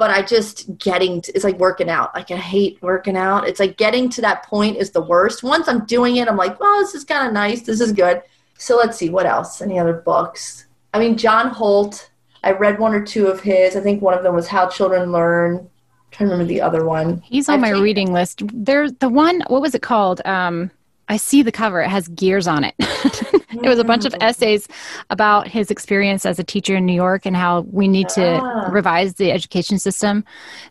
But 0.02 0.10
I 0.10 0.20
just 0.22 0.78
getting 0.78 1.20
to, 1.22 1.32
it's 1.32 1.44
like 1.44 1.60
working 1.60 1.88
out. 1.88 2.12
Like 2.12 2.32
I 2.32 2.36
hate 2.36 2.76
working 2.82 3.16
out. 3.16 3.46
It's 3.46 3.60
like 3.60 3.76
getting 3.76 4.08
to 4.10 4.20
that 4.22 4.44
point 4.46 4.76
is 4.78 4.90
the 4.90 5.00
worst. 5.00 5.44
Once 5.44 5.68
I'm 5.68 5.84
doing 5.84 6.16
it, 6.16 6.26
I'm 6.26 6.36
like, 6.36 6.58
well, 6.58 6.80
this 6.80 6.92
is 6.96 7.04
kind 7.04 7.24
of 7.24 7.32
nice. 7.32 7.62
This 7.62 7.80
is 7.80 7.92
good. 7.92 8.20
So 8.58 8.76
let's 8.76 8.98
see 8.98 9.10
what 9.10 9.26
else. 9.26 9.62
Any 9.62 9.78
other 9.78 9.92
books? 9.92 10.66
I 10.92 10.98
mean, 10.98 11.16
John 11.16 11.50
Holt. 11.50 12.10
I 12.42 12.50
read 12.50 12.80
one 12.80 12.94
or 12.94 13.06
two 13.06 13.28
of 13.28 13.40
his. 13.42 13.76
I 13.76 13.80
think 13.80 14.02
one 14.02 14.12
of 14.14 14.24
them 14.24 14.34
was 14.34 14.48
How 14.48 14.66
Children 14.68 15.12
Learn. 15.12 15.58
I'm 15.58 15.68
trying 16.10 16.28
to 16.30 16.32
remember 16.32 16.48
the 16.52 16.60
other 16.62 16.84
one. 16.84 17.20
He's 17.24 17.48
on 17.48 17.54
I've 17.54 17.60
my 17.60 17.68
taken- 17.68 17.82
reading 17.84 18.12
list. 18.12 18.42
There's 18.52 18.92
the 18.94 19.08
one, 19.08 19.44
what 19.46 19.62
was 19.62 19.76
it 19.76 19.82
called? 19.82 20.20
Um, 20.24 20.72
I 21.08 21.16
see 21.16 21.44
the 21.44 21.52
cover. 21.52 21.80
It 21.80 21.90
has 21.90 22.08
gears 22.08 22.48
on 22.48 22.64
it. 22.64 22.74
it 23.52 23.68
was 23.68 23.78
a 23.78 23.84
bunch 23.84 24.04
of 24.04 24.14
essays 24.20 24.68
about 25.10 25.46
his 25.48 25.70
experience 25.70 26.24
as 26.24 26.38
a 26.38 26.44
teacher 26.44 26.76
in 26.76 26.86
New 26.86 26.94
York 26.94 27.26
and 27.26 27.36
how 27.36 27.60
we 27.70 27.88
need 27.88 28.08
to 28.10 28.38
Ah. 28.40 28.68
revise 28.70 29.14
the 29.14 29.30
education 29.32 29.78
system 29.78 30.24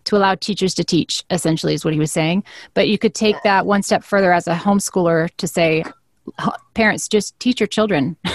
to 0.05 0.15
allow 0.17 0.35
teachers 0.35 0.73
to 0.75 0.83
teach, 0.83 1.23
essentially, 1.29 1.73
is 1.73 1.83
what 1.85 1.93
he 1.93 1.99
was 1.99 2.11
saying. 2.11 2.43
But 2.73 2.87
you 2.87 2.97
could 2.97 3.13
take 3.13 3.41
that 3.43 3.65
one 3.65 3.83
step 3.83 4.03
further 4.03 4.33
as 4.33 4.47
a 4.47 4.55
homeschooler 4.55 5.29
to 5.37 5.47
say, 5.47 5.83
parents, 6.73 7.07
just 7.07 7.39
teach 7.39 7.59
your 7.59 7.67
children. 7.67 8.15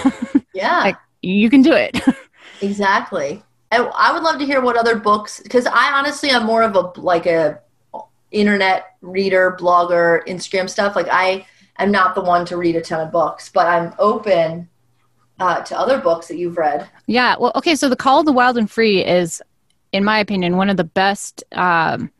Yeah. 0.54 0.78
Like, 0.80 0.96
you 1.22 1.50
can 1.50 1.60
do 1.62 1.72
it. 1.72 1.98
Exactly. 2.62 3.42
And 3.70 3.88
I 3.94 4.12
would 4.12 4.22
love 4.22 4.38
to 4.38 4.46
hear 4.46 4.62
what 4.62 4.76
other 4.78 4.96
books 4.96 5.40
because 5.40 5.66
I 5.66 5.92
honestly 5.92 6.30
am 6.30 6.46
more 6.46 6.62
of 6.62 6.74
a 6.74 6.98
like 6.98 7.26
a 7.26 7.60
internet 8.30 8.94
reader, 9.02 9.56
blogger, 9.60 10.26
Instagram 10.26 10.68
stuff. 10.70 10.96
Like 10.96 11.08
I 11.10 11.46
am 11.78 11.90
not 11.90 12.14
the 12.14 12.22
one 12.22 12.44
to 12.46 12.56
read 12.56 12.76
a 12.76 12.80
ton 12.80 13.00
of 13.00 13.12
books, 13.12 13.50
but 13.52 13.66
I'm 13.66 13.94
open 13.98 14.68
uh, 15.38 15.62
to 15.62 15.78
other 15.78 15.98
books 15.98 16.28
that 16.28 16.36
you've 16.36 16.56
read. 16.56 16.88
Yeah. 17.06 17.36
Well, 17.38 17.52
okay. 17.56 17.74
So 17.74 17.88
the 17.88 17.96
Call 17.96 18.20
of 18.20 18.26
the 18.26 18.32
Wild 18.32 18.56
and 18.56 18.70
Free 18.70 19.04
is, 19.04 19.42
in 19.92 20.04
my 20.04 20.18
opinion, 20.18 20.56
one 20.56 20.70
of 20.70 20.76
the 20.76 20.84
best 20.84 21.44
um, 21.52 22.10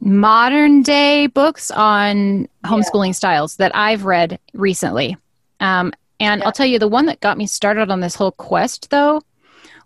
modern 0.00 0.82
day 0.82 1.28
books 1.28 1.70
on 1.70 2.48
homeschooling 2.64 3.14
styles 3.14 3.56
that 3.56 3.74
I've 3.74 4.04
read 4.04 4.38
recently. 4.52 5.16
Um, 5.60 5.92
and 6.18 6.40
Yeah. 6.40 6.46
I'll 6.46 6.52
tell 6.52 6.66
you, 6.66 6.78
the 6.78 6.88
one 6.88 7.06
that 7.06 7.20
got 7.20 7.38
me 7.38 7.46
started 7.46 7.90
on 7.90 8.00
this 8.00 8.14
whole 8.14 8.32
quest, 8.32 8.90
though, 8.90 9.22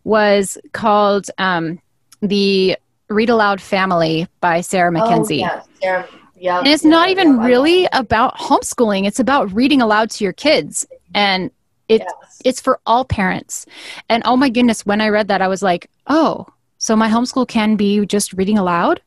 was 0.04 0.56
called 0.72 1.30
um, 1.38 1.80
The 2.20 2.76
Read 3.08 3.28
Aloud 3.28 3.60
Family 3.60 4.26
by 4.40 4.60
Sarah 4.60 4.92
Mackenzie. 4.92 5.44
Oh, 5.44 5.46
yeah, 5.46 5.62
Sarah, 5.82 6.08
yeah. 6.37 6.59
And 6.59 6.69
it's 6.69 6.85
yeah, 6.85 6.90
not 6.90 7.09
even 7.09 7.38
really 7.38 7.88
about 7.93 8.37
homeschooling. 8.37 9.07
It's 9.07 9.19
about 9.21 9.52
reading 9.52 9.81
aloud 9.83 10.11
to 10.11 10.25
your 10.25 10.33
kids. 10.33 10.87
And 11.14 11.50
it, 11.88 12.00
Yes. 12.02 12.43
it's 12.45 12.61
for 12.61 12.78
all 12.87 13.05
parents. 13.05 13.64
And 14.09 14.23
oh 14.26 14.37
my 14.37 14.49
goodness, 14.49 14.85
when 14.85 15.00
I 15.00 15.09
read 15.09 15.28
that, 15.28 15.40
I 15.43 15.49
was 15.49 15.62
like, 15.62 15.88
oh, 16.09 16.47
so 16.78 16.95
my 16.97 17.09
homeschool 17.09 17.49
can 17.49 17.76
be 17.76 18.05
just 18.07 18.33
reading 18.35 18.59
aloud? 18.59 19.00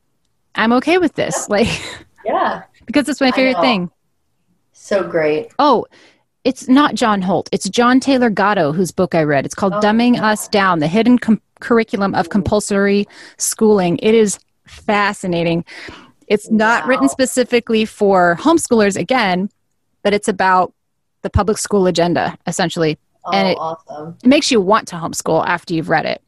I'm 0.56 0.74
okay 0.74 0.98
with 0.98 1.14
this. 1.16 1.48
Like, 1.50 1.68
Yeah. 2.26 2.64
because 2.86 3.08
it's 3.08 3.22
my 3.22 3.32
favorite 3.32 3.62
thing. 3.62 3.92
So 4.72 5.04
great. 5.08 5.52
Oh, 5.60 5.86
it's 6.46 6.68
not 6.70 6.96
John 6.96 7.22
Holt. 7.22 7.50
It's 7.52 7.70
John 7.70 8.00
Taylor 8.00 8.30
Gatto, 8.30 8.72
whose 8.72 8.92
book 8.92 9.14
I 9.14 9.24
read. 9.24 9.46
It's 9.46 9.54
called 9.54 9.74
Oh, 9.74 9.80
Dumbing 9.82 10.16
yeah. 10.16 10.30
Us 10.30 10.48
Down 10.48 10.80
The 10.80 10.88
Hidden 10.88 11.20
Com- 11.20 11.42
curriculum 11.60 12.16
of 12.16 12.30
compulsory 12.30 13.06
schooling. 13.38 14.00
It 14.02 14.16
is 14.16 14.40
fascinating. 14.66 15.66
It's 16.30 16.50
not 16.50 16.86
written 16.88 17.10
specifically 17.10 17.86
for 17.86 18.38
homeschoolers 18.40 18.96
again, 18.96 19.50
but 20.04 20.14
it's 20.14 20.28
about 20.28 20.74
the 21.24 21.30
public 21.30 21.58
school 21.58 21.88
agenda 21.88 22.38
essentially. 22.48 22.98
Oh, 23.26 23.32
And 23.34 23.48
it- 23.50 23.58
awesome. 23.60 24.16
It 24.24 24.28
makes 24.28 24.50
you 24.52 24.62
want 24.62 24.88
to 24.90 24.96
homeschool 24.96 25.46
after 25.46 25.74
you've 25.74 25.90
read 25.90 26.06
it. 26.06 26.22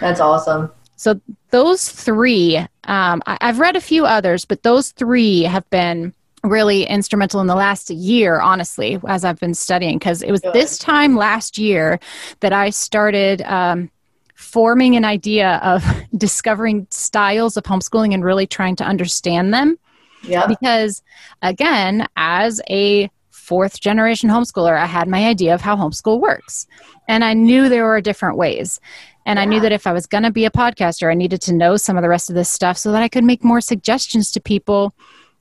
That's 0.00 0.20
awesome. 0.20 0.72
So 0.96 1.20
those 1.50 1.88
three, 1.88 2.56
um, 2.84 3.22
I, 3.26 3.38
I've 3.40 3.58
read 3.60 3.76
a 3.76 3.80
few 3.80 4.04
others, 4.06 4.44
but 4.44 4.62
those 4.62 4.90
three 4.92 5.42
have 5.42 5.68
been 5.70 6.12
really 6.42 6.84
instrumental 6.84 7.40
in 7.42 7.46
the 7.46 7.54
last 7.54 7.90
year, 7.90 8.40
honestly, 8.40 8.98
as 9.06 9.24
I've 9.24 9.38
been 9.38 9.54
studying. 9.54 9.98
Because 9.98 10.22
it 10.22 10.30
was 10.30 10.40
Good. 10.40 10.54
this 10.54 10.78
time 10.78 11.16
last 11.16 11.58
year 11.58 12.00
that 12.40 12.52
I 12.54 12.70
started 12.70 13.42
um, 13.42 13.90
forming 14.40 14.96
an 14.96 15.04
idea 15.04 15.60
of 15.62 15.84
discovering 16.16 16.86
styles 16.90 17.56
of 17.56 17.64
homeschooling 17.64 18.14
and 18.14 18.24
really 18.24 18.46
trying 18.46 18.74
to 18.74 18.84
understand 18.84 19.52
them. 19.52 19.78
Yep. 20.24 20.48
Because, 20.48 21.02
again, 21.42 22.06
as 22.16 22.60
a 22.68 23.10
fourth 23.30 23.80
generation 23.80 24.30
homeschooler, 24.30 24.76
I 24.76 24.86
had 24.86 25.08
my 25.08 25.26
idea 25.26 25.54
of 25.54 25.60
how 25.60 25.76
homeschool 25.76 26.20
works. 26.20 26.66
And 27.06 27.24
I 27.24 27.34
knew 27.34 27.68
there 27.68 27.84
were 27.84 28.00
different 28.00 28.36
ways. 28.38 28.80
And 29.26 29.38
I 29.38 29.44
knew 29.44 29.60
that 29.60 29.72
if 29.72 29.86
I 29.86 29.92
was 29.92 30.06
going 30.06 30.24
to 30.24 30.30
be 30.30 30.46
a 30.46 30.50
podcaster, 30.50 31.10
I 31.10 31.14
needed 31.14 31.42
to 31.42 31.52
know 31.52 31.76
some 31.76 31.96
of 31.96 32.02
the 32.02 32.08
rest 32.08 32.30
of 32.30 32.34
this 32.34 32.50
stuff 32.50 32.78
so 32.78 32.92
that 32.92 33.02
I 33.02 33.08
could 33.08 33.24
make 33.24 33.44
more 33.44 33.60
suggestions 33.60 34.32
to 34.32 34.40
people 34.40 34.94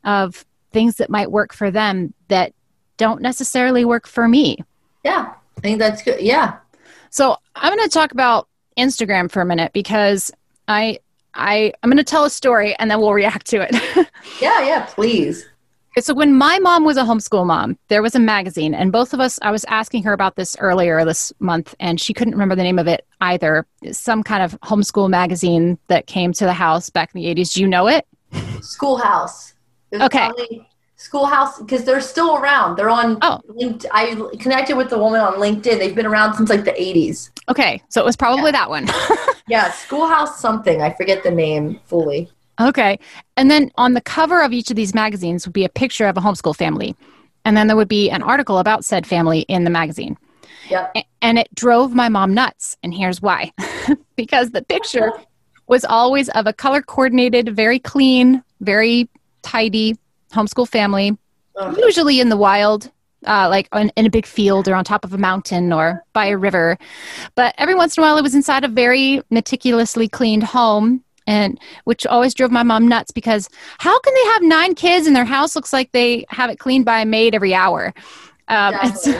of 0.03 0.45
things 0.71 0.97
that 0.97 1.09
might 1.09 1.31
work 1.31 1.53
for 1.53 1.71
them 1.71 2.13
that 2.27 2.53
don't 2.97 3.21
necessarily 3.21 3.85
work 3.85 4.07
for 4.07 4.27
me. 4.27 4.57
Yeah. 5.05 5.33
I 5.57 5.61
think 5.61 5.79
that's 5.79 6.03
good. 6.03 6.19
Yeah. 6.19 6.57
So 7.09 7.37
I'm 7.55 7.75
going 7.75 7.87
to 7.87 7.93
talk 7.93 8.11
about 8.11 8.48
Instagram 8.79 9.29
for 9.29 9.41
a 9.41 9.45
minute 9.45 9.73
because 9.73 10.31
I 10.67 10.99
I 11.33 11.73
I'm 11.83 11.89
going 11.89 11.97
to 11.97 12.03
tell 12.03 12.25
a 12.25 12.29
story 12.29 12.75
and 12.79 12.89
then 12.89 12.99
we'll 12.99 13.13
react 13.13 13.47
to 13.47 13.61
it. 13.61 13.75
Yeah. 14.41 14.61
Yeah. 14.63 14.85
Please. 14.85 15.45
so 15.99 16.13
when 16.13 16.33
my 16.35 16.59
mom 16.59 16.83
was 16.83 16.97
a 16.97 17.03
homeschool 17.03 17.45
mom, 17.45 17.77
there 17.87 18.01
was 18.01 18.15
a 18.15 18.19
magazine, 18.19 18.73
and 18.73 18.91
both 18.91 19.13
of 19.13 19.19
us. 19.19 19.39
I 19.41 19.51
was 19.51 19.65
asking 19.65 20.03
her 20.03 20.13
about 20.13 20.35
this 20.35 20.55
earlier 20.59 21.03
this 21.05 21.33
month, 21.39 21.73
and 21.79 21.99
she 21.99 22.13
couldn't 22.13 22.33
remember 22.33 22.55
the 22.55 22.63
name 22.63 22.79
of 22.79 22.87
it 22.87 23.05
either. 23.21 23.65
Some 23.91 24.23
kind 24.23 24.43
of 24.43 24.59
homeschool 24.61 25.09
magazine 25.09 25.77
that 25.87 26.07
came 26.07 26.31
to 26.33 26.45
the 26.45 26.53
house 26.53 26.89
back 26.89 27.13
in 27.13 27.21
the 27.21 27.27
'80s. 27.33 27.53
Do 27.53 27.61
you 27.61 27.67
know 27.67 27.87
it? 27.87 28.05
Schoolhouse. 28.61 29.53
Okay. 29.93 30.19
probably 30.27 30.68
Schoolhouse 31.09 31.57
because 31.57 31.85
they're 31.85 32.01
still 32.01 32.37
around. 32.37 32.75
They're 32.75 32.89
on. 32.89 33.17
Oh. 33.23 33.39
Linked, 33.47 33.87
I 33.91 34.13
connected 34.39 34.77
with 34.77 34.91
the 34.91 34.99
woman 34.99 35.19
on 35.21 35.33
LinkedIn. 35.33 35.79
They've 35.79 35.95
been 35.95 36.05
around 36.05 36.35
since 36.35 36.51
like 36.51 36.65
the 36.65 36.71
80s. 36.71 37.31
Okay, 37.49 37.81
so 37.89 37.99
it 37.99 38.05
was 38.05 38.15
probably 38.15 38.51
that 38.51 38.69
one. 38.69 38.87
Yeah. 39.47 39.71
Schoolhouse 39.71 40.39
something. 40.39 40.79
I 40.83 40.93
forget 40.93 41.23
the 41.23 41.31
name 41.31 41.79
fully. 41.85 42.29
Okay. 42.61 42.99
And 43.35 43.49
then 43.49 43.71
on 43.79 43.95
the 43.95 44.01
cover 44.01 44.43
of 44.43 44.53
each 44.53 44.69
of 44.69 44.75
these 44.75 44.93
magazines 44.93 45.47
would 45.47 45.53
be 45.53 45.65
a 45.65 45.69
picture 45.69 46.05
of 46.05 46.17
a 46.17 46.21
homeschool 46.21 46.55
family. 46.55 46.95
And 47.45 47.57
then 47.57 47.65
there 47.65 47.75
would 47.75 47.87
be 47.87 48.11
an 48.11 48.21
article 48.21 48.59
about 48.59 48.85
said 48.85 49.07
family 49.07 49.39
in 49.47 49.63
the 49.63 49.71
magazine. 49.71 50.17
Yep. 50.69 50.91
A- 50.97 51.03
And 51.23 51.39
it 51.39 51.47
drove 51.55 51.95
my 51.95 52.09
mom 52.09 52.35
nuts. 52.35 52.77
And 52.83 52.93
here's 52.93 53.23
why 53.23 53.51
because 54.15 54.51
the 54.51 54.61
picture 54.61 55.11
was 55.65 55.83
always 55.83 56.29
of 56.29 56.45
a 56.45 56.53
color 56.53 56.83
coordinated, 56.83 57.49
very 57.55 57.79
clean, 57.79 58.43
very 58.61 59.09
tidy 59.41 59.97
homeschool 60.33 60.67
family, 60.67 61.17
Ugh. 61.55 61.77
usually 61.79 62.19
in 62.19 62.29
the 62.29 62.37
wild. 62.37 62.91
Uh, 63.27 63.49
like 63.49 63.67
on, 63.73 63.89
in 63.97 64.05
a 64.05 64.09
big 64.09 64.25
field 64.25 64.69
or 64.69 64.73
on 64.73 64.85
top 64.85 65.03
of 65.03 65.13
a 65.13 65.17
mountain 65.17 65.73
or 65.73 66.05
by 66.13 66.27
a 66.27 66.37
river. 66.37 66.77
But 67.35 67.53
every 67.57 67.75
once 67.75 67.97
in 67.97 68.01
a 68.01 68.07
while, 68.07 68.17
it 68.17 68.21
was 68.21 68.33
inside 68.33 68.63
a 68.63 68.69
very 68.69 69.21
meticulously 69.29 70.07
cleaned 70.07 70.43
home 70.43 71.03
and 71.27 71.59
which 71.83 72.05
always 72.05 72.33
drove 72.33 72.49
my 72.49 72.63
mom 72.63 72.87
nuts 72.87 73.11
because 73.11 73.49
how 73.77 73.99
can 73.99 74.13
they 74.13 74.23
have 74.31 74.43
nine 74.43 74.73
kids 74.73 75.05
and 75.05 75.13
their 75.13 75.25
house 75.25 75.53
looks 75.53 75.73
like 75.73 75.91
they 75.91 76.23
have 76.29 76.49
it 76.49 76.59
cleaned 76.59 76.85
by 76.85 77.01
a 77.01 77.05
maid 77.05 77.35
every 77.35 77.53
hour 77.53 77.93
um, 78.47 78.73
and, 78.81 78.97
so- 78.97 79.19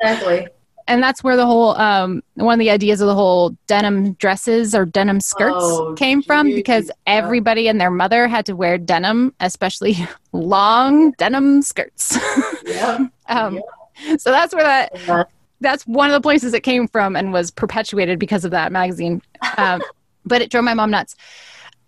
Exactly. 0.00 0.46
And 0.88 1.02
that's 1.02 1.22
where 1.22 1.36
the 1.36 1.46
whole 1.46 1.76
um, 1.76 2.22
one 2.34 2.54
of 2.54 2.58
the 2.58 2.70
ideas 2.70 3.00
of 3.00 3.06
the 3.06 3.14
whole 3.14 3.56
denim 3.66 4.12
dresses 4.14 4.74
or 4.74 4.84
denim 4.84 5.20
skirts 5.20 5.56
Oh, 5.60 5.94
came 5.96 6.22
from 6.22 6.48
because 6.54 6.90
everybody 7.06 7.68
and 7.68 7.80
their 7.80 7.90
mother 7.90 8.26
had 8.28 8.46
to 8.46 8.56
wear 8.56 8.78
denim 8.78 9.34
especially 9.40 9.96
long 10.32 11.12
denim 11.12 11.62
skirts 11.62 12.18
Yeah. 12.66 13.06
um, 13.28 13.60
so 14.18 14.30
that's 14.30 14.54
where 14.54 14.64
that 14.64 14.92
Yeah. 15.06 15.24
that's 15.60 15.86
one 15.86 16.10
of 16.10 16.14
the 16.14 16.20
places 16.20 16.52
it 16.54 16.62
came 16.62 16.88
from 16.88 17.14
and 17.16 17.32
was 17.32 17.50
perpetuated 17.50 18.18
because 18.18 18.44
of 18.44 18.50
that 18.50 18.72
magazine. 18.72 19.22
Um, 19.56 19.82
but 20.24 20.42
it 20.42 20.50
drove 20.50 20.64
my 20.64 20.74
mom 20.74 20.90
nuts. 20.90 21.14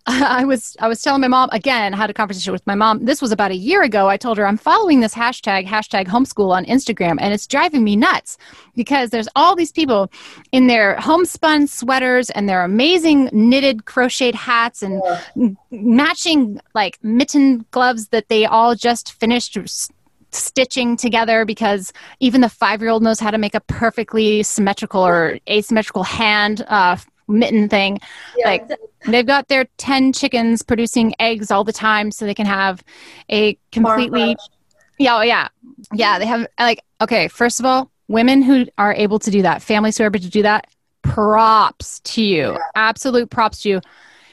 I 0.07 0.45
was 0.45 0.77
I 0.81 0.89
was 0.89 1.01
telling 1.01 1.23
my 1.23 1.29
mom 1.29 1.49
again. 1.53 1.95
I 1.95 1.97
Had 1.97 2.11
a 2.11 2.15
conversation 2.15 2.53
with 2.53 2.67
my 2.67 2.75
mom. 2.75 3.07
This 3.07 3.23
was 3.23 3.33
about 3.33 3.51
a 3.53 3.57
year 3.57 3.83
ago. 3.83 4.07
I 4.07 4.19
told 4.19 4.37
her 4.37 4.47
I'm 4.47 4.59
following 4.59 5.01
this 5.01 5.15
hashtag 5.15 5.67
hashtag 5.67 6.07
homeschool 6.09 6.51
on 6.51 6.67
Instagram, 6.67 7.17
and 7.21 7.33
it's 7.33 7.47
driving 7.47 7.83
me 7.83 7.97
nuts 7.97 8.37
because 8.77 9.09
there's 9.11 9.29
all 9.35 9.57
these 9.57 9.73
people 9.73 10.11
in 10.53 10.67
their 10.67 10.97
homespun 10.97 11.67
sweaters 11.67 12.29
and 12.31 12.47
their 12.51 12.65
amazing 12.65 13.31
knitted 13.33 13.87
crocheted 13.87 14.35
hats 14.35 14.83
and 14.83 15.03
m- 15.37 15.57
matching 15.71 16.61
like 16.75 16.99
mitten 17.03 17.65
gloves 17.71 18.09
that 18.09 18.29
they 18.29 18.45
all 18.45 18.75
just 18.75 19.13
finished 19.15 19.57
stitching 20.33 20.97
together 20.97 21.45
because 21.47 21.93
even 22.21 22.41
the 22.43 22.49
five 22.49 22.83
year 22.83 22.91
old 22.91 23.03
knows 23.03 23.21
how 23.21 23.31
to 23.31 23.39
make 23.39 23.55
a 23.55 23.61
perfectly 23.61 24.43
symmetrical 24.43 25.01
or 25.01 25.39
asymmetrical 25.49 26.03
hand 26.03 26.63
uh, 26.69 26.97
mitten 27.29 27.69
thing. 27.69 27.99
Yeah, 28.37 28.47
Like, 28.49 28.69
They've 29.07 29.27
got 29.27 29.49
their 29.49 29.67
10 29.77 30.13
chickens 30.13 30.63
producing 30.63 31.15
eggs 31.19 31.51
all 31.51 31.65
the 31.65 31.73
time 31.73 32.11
so 32.11 32.25
they 32.25 32.35
can 32.35 32.47
have 32.47 32.83
a 33.29 33.59
completely. 33.71 34.37
Yeah, 34.99 35.17
oh, 35.17 35.21
yeah. 35.23 35.49
Yeah, 35.93 36.19
they 36.19 36.27
have, 36.27 36.47
like, 36.59 36.81
okay, 37.01 37.29
first 37.29 37.61
of 37.61 37.67
all, 37.67 37.91
women 38.09 38.43
who 38.43 38.67
are 38.79 38.95
able 38.95 39.19
to 39.19 39.31
do 39.31 39.43
that, 39.43 39.63
families 39.63 39.99
who 39.99 40.05
are 40.05 40.07
able 40.07 40.21
to 40.21 40.31
do 40.31 40.43
that, 40.43 40.67
props 41.03 42.01
to 42.01 42.23
you. 42.23 42.59
Absolute 42.75 43.31
props 43.31 43.63
to 43.63 43.69
you. 43.69 43.81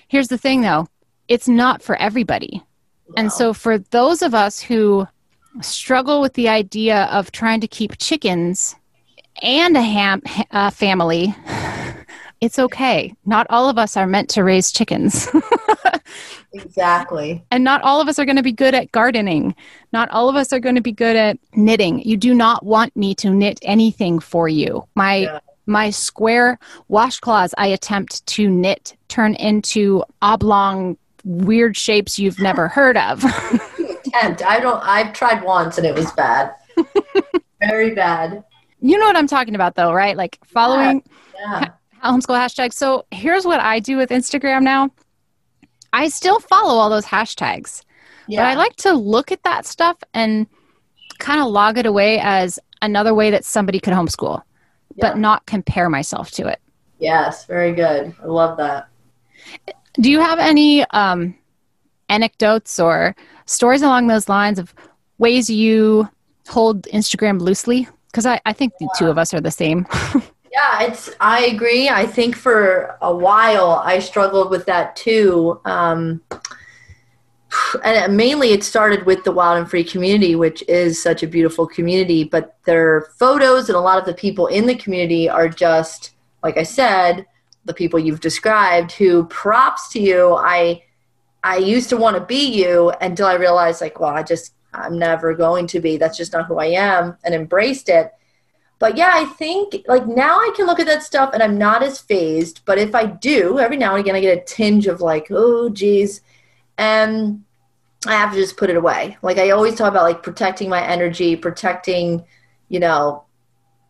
Here's 0.07 0.29
the 0.29 0.37
thing 0.37 0.61
though 0.61 0.87
it's 1.27 1.47
not 1.47 1.81
for 1.81 1.95
everybody. 1.95 2.63
And 3.17 3.31
so, 3.31 3.53
for 3.53 3.77
those 3.77 4.21
of 4.21 4.33
us 4.33 4.61
who 4.61 5.07
struggle 5.61 6.21
with 6.21 6.33
the 6.33 6.47
idea 6.47 7.05
of 7.05 7.31
trying 7.31 7.59
to 7.61 7.67
keep 7.67 7.97
chickens 7.97 8.75
and 9.41 9.75
a 9.75 9.81
ham 9.81 10.21
uh, 10.51 10.69
family, 10.69 11.35
it's 12.41 12.57
okay. 12.59 13.13
Not 13.25 13.47
all 13.49 13.69
of 13.69 13.77
us 13.77 13.95
are 13.95 14.07
meant 14.07 14.29
to 14.31 14.43
raise 14.43 14.71
chickens. 14.71 15.27
Exactly. 16.53 17.41
and 17.49 17.63
not 17.63 17.81
all 17.81 18.01
of 18.01 18.09
us 18.09 18.19
are 18.19 18.25
going 18.25 18.35
to 18.35 18.43
be 18.43 18.51
good 18.51 18.73
at 18.73 18.91
gardening. 18.91 19.55
Not 19.93 20.09
all 20.11 20.27
of 20.27 20.35
us 20.35 20.51
are 20.51 20.59
going 20.59 20.75
to 20.75 20.81
be 20.81 20.91
good 20.91 21.15
at 21.15 21.37
knitting. 21.55 22.01
You 22.01 22.17
do 22.17 22.33
not 22.33 22.65
want 22.65 22.93
me 22.95 23.15
to 23.15 23.29
knit 23.29 23.57
anything 23.61 24.19
for 24.19 24.49
you. 24.49 24.85
My 24.95 25.15
Yeah. 25.15 25.39
my 25.65 25.89
square 25.91 26.59
washcloths 26.89 27.53
I 27.57 27.67
attempt 27.67 28.25
to 28.27 28.49
knit 28.49 28.97
turn 29.07 29.35
into 29.35 30.03
oblong 30.21 30.97
weird 31.23 31.77
shapes 31.77 32.19
you've 32.19 32.39
never 32.39 32.67
heard 32.77 32.97
of. 32.97 33.23
Attempt. 33.23 34.43
I 34.43 34.59
don't. 34.59 34.83
I've 34.83 35.13
tried 35.13 35.43
once 35.43 35.77
and 35.77 35.87
it 35.87 35.95
was 35.95 36.11
bad. 36.13 36.51
Very 37.61 37.95
bad. 37.95 38.43
you 38.81 38.97
know 38.97 39.05
what 39.05 39.15
I'm 39.15 39.27
talking 39.27 39.55
about 39.55 39.75
though, 39.75 39.93
right? 39.93 40.17
Like 40.17 40.37
following 40.45 41.01
Yeah. 41.39 41.69
Homeschool 42.03 42.35
hashtags. 42.37 42.73
So 42.73 43.05
here's 43.11 43.45
what 43.45 43.59
I 43.59 43.79
do 43.79 43.97
with 43.97 44.09
Instagram 44.09 44.63
now. 44.63 44.89
I 45.93 46.07
still 46.09 46.39
follow 46.39 46.75
all 46.79 46.89
those 46.89 47.05
hashtags. 47.05 47.83
Yeah. 48.27 48.41
But 48.41 48.45
I 48.47 48.53
like 48.55 48.75
to 48.77 48.93
look 48.93 49.31
at 49.31 49.43
that 49.43 49.65
stuff 49.65 49.97
and 50.13 50.47
kind 51.19 51.41
of 51.41 51.47
log 51.47 51.77
it 51.77 51.85
away 51.85 52.19
as 52.21 52.59
another 52.81 53.13
way 53.13 53.29
that 53.31 53.45
somebody 53.45 53.79
could 53.79 53.93
homeschool, 53.93 54.41
Yeah. 54.95 55.09
but 55.09 55.17
not 55.17 55.45
compare 55.45 55.89
myself 55.89 56.31
to 56.31 56.47
it. 56.47 56.59
Yes. 56.99 57.45
Very 57.45 57.73
good. 57.73 58.13
I 58.21 58.25
love 58.25 58.57
that. 58.57 58.87
Do 59.95 60.09
you 60.09 60.19
have 60.19 60.39
any 60.39 60.85
um, 60.91 61.35
anecdotes 62.09 62.79
or 62.79 63.15
stories 63.45 63.81
along 63.81 64.07
those 64.07 64.29
lines 64.29 64.59
of 64.59 64.73
ways 65.17 65.49
you 65.49 66.07
hold 66.47 66.83
Instagram 66.83 67.41
loosely? 67.41 67.87
Because 68.07 68.25
I, 68.25 68.39
I 68.45 68.53
think 68.53 68.73
the 68.79 68.89
two 68.97 69.07
of 69.07 69.17
us 69.17 69.33
are 69.33 69.41
the 69.41 69.51
same. 69.51 69.85
Yeah, 70.61 70.83
it's. 70.83 71.09
I 71.19 71.45
agree. 71.45 71.89
I 71.89 72.05
think 72.05 72.35
for 72.35 72.97
a 73.01 73.13
while 73.13 73.81
I 73.83 73.99
struggled 73.99 74.51
with 74.51 74.65
that 74.67 74.95
too. 74.95 75.59
Um, 75.65 76.21
and 77.83 78.15
mainly 78.15 78.51
it 78.51 78.63
started 78.63 79.05
with 79.05 79.23
the 79.23 79.31
Wild 79.31 79.57
and 79.57 79.69
Free 79.69 79.83
community, 79.83 80.35
which 80.35 80.63
is 80.67 81.01
such 81.01 81.23
a 81.23 81.27
beautiful 81.27 81.65
community. 81.65 82.23
But 82.23 82.57
their 82.65 83.07
photos 83.17 83.69
and 83.69 83.75
a 83.75 83.81
lot 83.81 83.97
of 83.97 84.05
the 84.05 84.13
people 84.13 84.47
in 84.47 84.67
the 84.67 84.75
community 84.75 85.27
are 85.27 85.49
just, 85.49 86.11
like 86.43 86.57
I 86.57 86.63
said, 86.63 87.25
the 87.65 87.73
people 87.73 87.99
you've 87.99 88.21
described. 88.21 88.91
Who 88.93 89.25
props 89.25 89.89
to 89.93 89.99
you. 89.99 90.35
I, 90.35 90.83
I 91.43 91.57
used 91.57 91.89
to 91.89 91.97
want 91.97 92.17
to 92.17 92.23
be 92.23 92.45
you 92.45 92.91
until 93.01 93.25
I 93.25 93.33
realized, 93.33 93.81
like, 93.81 93.99
well, 93.99 94.11
I 94.11 94.21
just, 94.21 94.53
I'm 94.73 94.99
never 94.99 95.33
going 95.33 95.65
to 95.67 95.79
be. 95.79 95.97
That's 95.97 96.17
just 96.17 96.33
not 96.33 96.45
who 96.45 96.59
I 96.59 96.67
am, 96.67 97.17
and 97.23 97.33
embraced 97.33 97.89
it 97.89 98.11
but 98.81 98.97
yeah, 98.97 99.11
I 99.13 99.25
think 99.25 99.85
like 99.87 100.07
now 100.07 100.39
I 100.39 100.51
can 100.55 100.65
look 100.65 100.79
at 100.79 100.87
that 100.87 101.03
stuff 101.03 101.35
and 101.35 101.43
I'm 101.43 101.59
not 101.59 101.83
as 101.83 102.01
phased. 102.01 102.61
But 102.65 102.79
if 102.79 102.95
I 102.95 103.05
do, 103.05 103.59
every 103.59 103.77
now 103.77 103.91
and 103.91 103.99
again, 103.99 104.15
I 104.15 104.21
get 104.21 104.39
a 104.39 104.43
tinge 104.43 104.87
of 104.87 105.01
like, 105.01 105.27
oh, 105.29 105.69
geez. 105.69 106.21
And 106.79 107.43
I 108.07 108.13
have 108.13 108.31
to 108.33 108.39
just 108.39 108.57
put 108.57 108.71
it 108.71 108.75
away. 108.75 109.19
Like 109.21 109.37
I 109.37 109.51
always 109.51 109.75
talk 109.75 109.89
about 109.89 110.05
like 110.05 110.23
protecting 110.23 110.67
my 110.67 110.83
energy, 110.83 111.35
protecting, 111.35 112.25
you 112.69 112.79
know, 112.79 113.23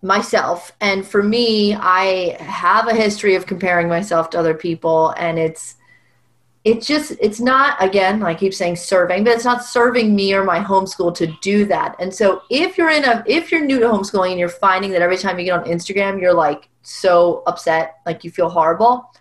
myself. 0.01 0.73
And 0.81 1.07
for 1.07 1.23
me, 1.23 1.73
I 1.73 2.35
have 2.41 2.89
a 2.89 2.93
history 2.93 3.35
of 3.35 3.45
comparing 3.45 3.87
myself 3.87 4.29
to 4.31 4.39
other 4.39 4.53
people 4.53 5.11
and 5.11 5.39
it's 5.39 5.77
it's 6.63 6.85
just 6.85 7.13
it's 7.19 7.39
not 7.39 7.75
again 7.83 8.21
i 8.21 8.35
keep 8.35 8.53
saying 8.53 8.75
serving 8.75 9.23
but 9.23 9.33
it's 9.33 9.45
not 9.45 9.63
serving 9.63 10.15
me 10.15 10.33
or 10.33 10.43
my 10.43 10.59
homeschool 10.59 11.13
to 11.15 11.27
do 11.41 11.65
that. 11.65 11.95
And 11.99 12.13
so 12.13 12.43
if 12.49 12.77
you're 12.77 12.91
in 12.91 13.03
a 13.03 13.23
if 13.25 13.51
you're 13.51 13.65
new 13.65 13.79
to 13.79 13.87
homeschooling 13.87 14.31
and 14.31 14.39
you're 14.39 14.49
finding 14.49 14.91
that 14.91 15.01
every 15.01 15.17
time 15.17 15.39
you 15.39 15.45
get 15.45 15.59
on 15.59 15.65
instagram 15.65 16.21
you're 16.21 16.33
like 16.33 16.69
so 16.83 17.43
upset 17.47 17.95
like 18.05 18.23
you 18.23 18.31
feel 18.31 18.49
horrible 18.49 19.11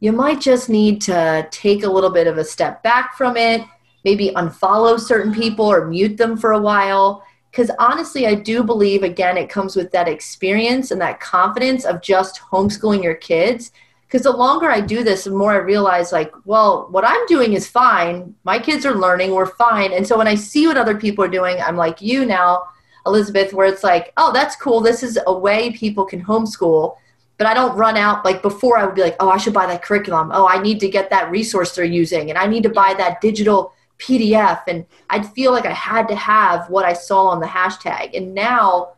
you 0.00 0.12
might 0.12 0.40
just 0.40 0.68
need 0.68 1.00
to 1.02 1.46
take 1.50 1.82
a 1.82 1.90
little 1.90 2.10
bit 2.10 2.26
of 2.26 2.38
a 2.38 2.44
step 2.44 2.82
back 2.82 3.16
from 3.16 3.36
it 3.36 3.62
maybe 4.04 4.30
unfollow 4.36 4.98
certain 4.98 5.34
people 5.34 5.66
or 5.66 5.86
mute 5.86 6.16
them 6.16 6.36
for 6.36 6.52
a 6.52 6.60
while. 6.60 7.22
Because 7.50 7.70
honestly 7.78 8.26
i 8.26 8.34
do 8.34 8.62
believe 8.62 9.02
again 9.02 9.36
it 9.36 9.50
comes 9.50 9.74
with 9.74 9.90
that 9.92 10.08
experience 10.08 10.90
and 10.90 11.00
that 11.00 11.20
confidence 11.20 11.84
of 11.84 12.00
just 12.02 12.40
homeschooling 12.50 13.02
your 13.02 13.14
kids 13.14 13.72
because 14.08 14.22
the 14.22 14.32
longer 14.32 14.70
I 14.70 14.80
do 14.80 15.04
this, 15.04 15.24
the 15.24 15.30
more 15.30 15.52
I 15.52 15.56
realize, 15.56 16.12
like, 16.12 16.32
well, 16.46 16.88
what 16.90 17.04
I'm 17.06 17.26
doing 17.26 17.52
is 17.52 17.68
fine. 17.68 18.34
My 18.42 18.58
kids 18.58 18.86
are 18.86 18.94
learning, 18.94 19.32
we're 19.32 19.44
fine. 19.44 19.92
And 19.92 20.06
so 20.06 20.16
when 20.16 20.26
I 20.26 20.34
see 20.34 20.66
what 20.66 20.78
other 20.78 20.96
people 20.96 21.22
are 21.24 21.28
doing, 21.28 21.60
I'm 21.60 21.76
like 21.76 22.00
you 22.00 22.24
now, 22.24 22.62
Elizabeth, 23.04 23.52
where 23.52 23.66
it's 23.66 23.84
like, 23.84 24.14
oh, 24.16 24.32
that's 24.32 24.56
cool. 24.56 24.80
This 24.80 25.02
is 25.02 25.18
a 25.26 25.38
way 25.38 25.72
people 25.72 26.06
can 26.06 26.24
homeschool. 26.24 26.96
But 27.36 27.48
I 27.48 27.54
don't 27.54 27.76
run 27.76 27.98
out 27.98 28.24
like 28.24 28.40
before 28.40 28.78
I 28.78 28.86
would 28.86 28.94
be 28.94 29.02
like, 29.02 29.16
oh, 29.20 29.28
I 29.28 29.36
should 29.36 29.52
buy 29.52 29.66
that 29.66 29.82
curriculum. 29.82 30.30
Oh, 30.32 30.48
I 30.48 30.60
need 30.60 30.80
to 30.80 30.88
get 30.88 31.10
that 31.10 31.30
resource 31.30 31.74
they're 31.74 31.84
using. 31.84 32.30
And 32.30 32.38
I 32.38 32.46
need 32.46 32.62
to 32.62 32.70
buy 32.70 32.94
that 32.96 33.20
digital 33.20 33.74
PDF. 33.98 34.62
And 34.66 34.86
I'd 35.10 35.30
feel 35.34 35.52
like 35.52 35.66
I 35.66 35.72
had 35.72 36.08
to 36.08 36.16
have 36.16 36.70
what 36.70 36.86
I 36.86 36.94
saw 36.94 37.26
on 37.26 37.40
the 37.40 37.46
hashtag. 37.46 38.16
And 38.16 38.34
now 38.34 38.94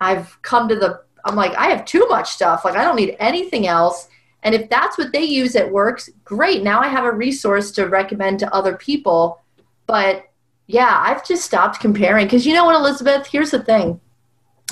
I've 0.00 0.40
come 0.40 0.66
to 0.70 0.76
the, 0.76 1.02
I'm 1.26 1.36
like, 1.36 1.54
I 1.56 1.66
have 1.66 1.84
too 1.84 2.06
much 2.08 2.30
stuff. 2.30 2.64
Like, 2.64 2.74
I 2.74 2.84
don't 2.84 2.96
need 2.96 3.16
anything 3.18 3.66
else 3.66 4.08
and 4.46 4.54
if 4.54 4.70
that's 4.70 4.96
what 4.96 5.12
they 5.12 5.24
use 5.24 5.54
that 5.54 5.72
works, 5.72 6.08
great. 6.24 6.62
Now 6.62 6.80
I 6.80 6.86
have 6.86 7.04
a 7.04 7.10
resource 7.10 7.72
to 7.72 7.88
recommend 7.88 8.38
to 8.38 8.54
other 8.54 8.76
people. 8.76 9.42
But 9.86 10.24
yeah, 10.68 11.02
I've 11.04 11.26
just 11.26 11.44
stopped 11.44 11.80
comparing. 11.80 12.26
Because 12.26 12.46
you 12.46 12.54
know 12.54 12.64
what, 12.64 12.76
Elizabeth? 12.76 13.26
Here's 13.26 13.50
the 13.50 13.64
thing 13.64 14.00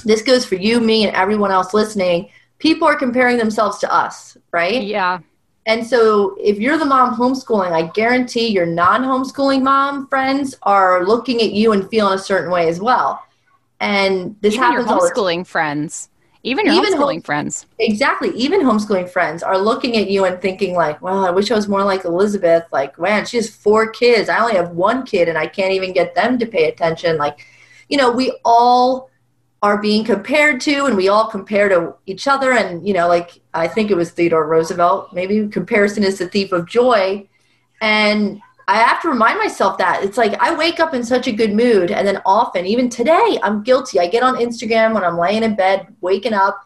this 0.05 0.23
goes 0.23 0.45
for 0.45 0.55
you, 0.55 0.79
me, 0.79 1.05
and 1.05 1.17
everyone 1.17 1.51
else 1.51 1.75
listening. 1.75 2.31
People 2.61 2.87
are 2.87 2.95
comparing 2.95 3.37
themselves 3.37 3.79
to 3.79 3.93
us, 3.93 4.37
right? 4.53 4.81
Yeah. 4.81 5.19
And 5.67 5.85
so 5.85 6.37
if 6.41 6.61
you're 6.61 6.79
the 6.79 6.85
mom 6.85 7.17
homeschooling, 7.17 7.73
I 7.73 7.89
guarantee 7.89 8.47
your 8.47 8.67
non 8.67 9.03
homeschooling 9.03 9.63
mom 9.63 10.07
friends 10.07 10.55
are 10.63 11.05
looking 11.05 11.41
at 11.41 11.51
you 11.51 11.73
and 11.73 11.91
feeling 11.91 12.15
a 12.15 12.23
certain 12.23 12.53
way 12.53 12.69
as 12.69 12.79
well. 12.79 13.21
And 13.81 14.37
this 14.41 14.55
Even 14.55 14.65
happens 14.67 14.89
your 14.89 15.01
homeschooling 15.01 15.45
friends. 15.45 16.11
Even 16.47 16.67
your 16.67 16.75
Even 16.75 16.93
homeschooling 16.93 17.15
home- 17.15 17.23
friends. 17.23 17.67
Exactly. 17.79 18.31
Even 18.37 18.61
homeschooling 18.61 19.09
friends 19.09 19.43
are 19.43 19.59
looking 19.59 19.97
at 19.97 20.09
you 20.11 20.27
and 20.27 20.41
thinking 20.41 20.75
like, 20.75 21.01
"Well, 21.01 21.25
I 21.25 21.31
wish 21.31 21.51
I 21.51 21.55
was 21.55 21.67
more 21.69 21.83
like 21.83 22.05
Elizabeth. 22.05 22.65
Like, 22.71 22.99
man, 22.99 23.25
she 23.25 23.39
has 23.39 23.49
four 23.49 23.89
kids. 23.89 24.29
I 24.29 24.39
only 24.39 24.55
have 24.55 24.71
one 24.71 25.05
kid, 25.05 25.29
and 25.29 25.39
I 25.39 25.47
can't 25.47 25.73
even 25.73 25.93
get 25.93 26.15
them 26.15 26.39
to 26.39 26.47
pay 26.47 26.65
attention." 26.69 27.17
Like, 27.17 27.39
you 27.89 27.97
know, 27.97 28.11
we 28.11 28.39
all 28.45 29.11
are 29.63 29.79
being 29.81 30.05
compared 30.05 30.61
to, 30.61 30.85
and 30.85 30.95
we 30.99 31.09
all 31.09 31.27
compare 31.29 31.71
to 31.71 31.95
each 32.05 32.29
other. 32.29 32.53
And 32.53 32.87
you 32.87 32.93
know, 32.93 33.09
like 33.09 33.41
I 33.55 33.67
think 33.67 33.91
it 33.91 33.97
was 33.97 34.11
Theodore 34.11 34.47
Roosevelt. 34.47 35.15
Maybe 35.15 35.49
comparison 35.49 36.05
is 36.05 36.19
the 36.19 36.29
thief 36.29 36.53
of 36.53 36.69
joy. 36.69 37.27
And 37.81 38.41
I 38.67 38.79
have 38.79 39.03
to 39.03 39.09
remind 39.09 39.39
myself 39.39 39.79
that 39.79 40.03
it's 40.03 40.17
like 40.17 40.41
I 40.41 40.55
wake 40.55 40.81
up 40.81 40.95
in 40.95 41.05
such 41.05 41.27
a 41.27 41.33
good 41.33 41.53
mood, 41.53 41.91
and 41.91 42.07
then 42.07 42.23
often, 42.25 42.65
even 42.67 42.89
today, 42.89 43.39
I'm 43.43 43.63
guilty. 43.63 44.01
I 44.01 44.07
get 44.07 44.23
on 44.23 44.37
Instagram 44.37 44.95
when 44.95 45.05
I'm 45.05 45.19
laying 45.19 45.43
in 45.43 45.55
bed, 45.55 45.87
waking 46.01 46.33
up, 46.33 46.65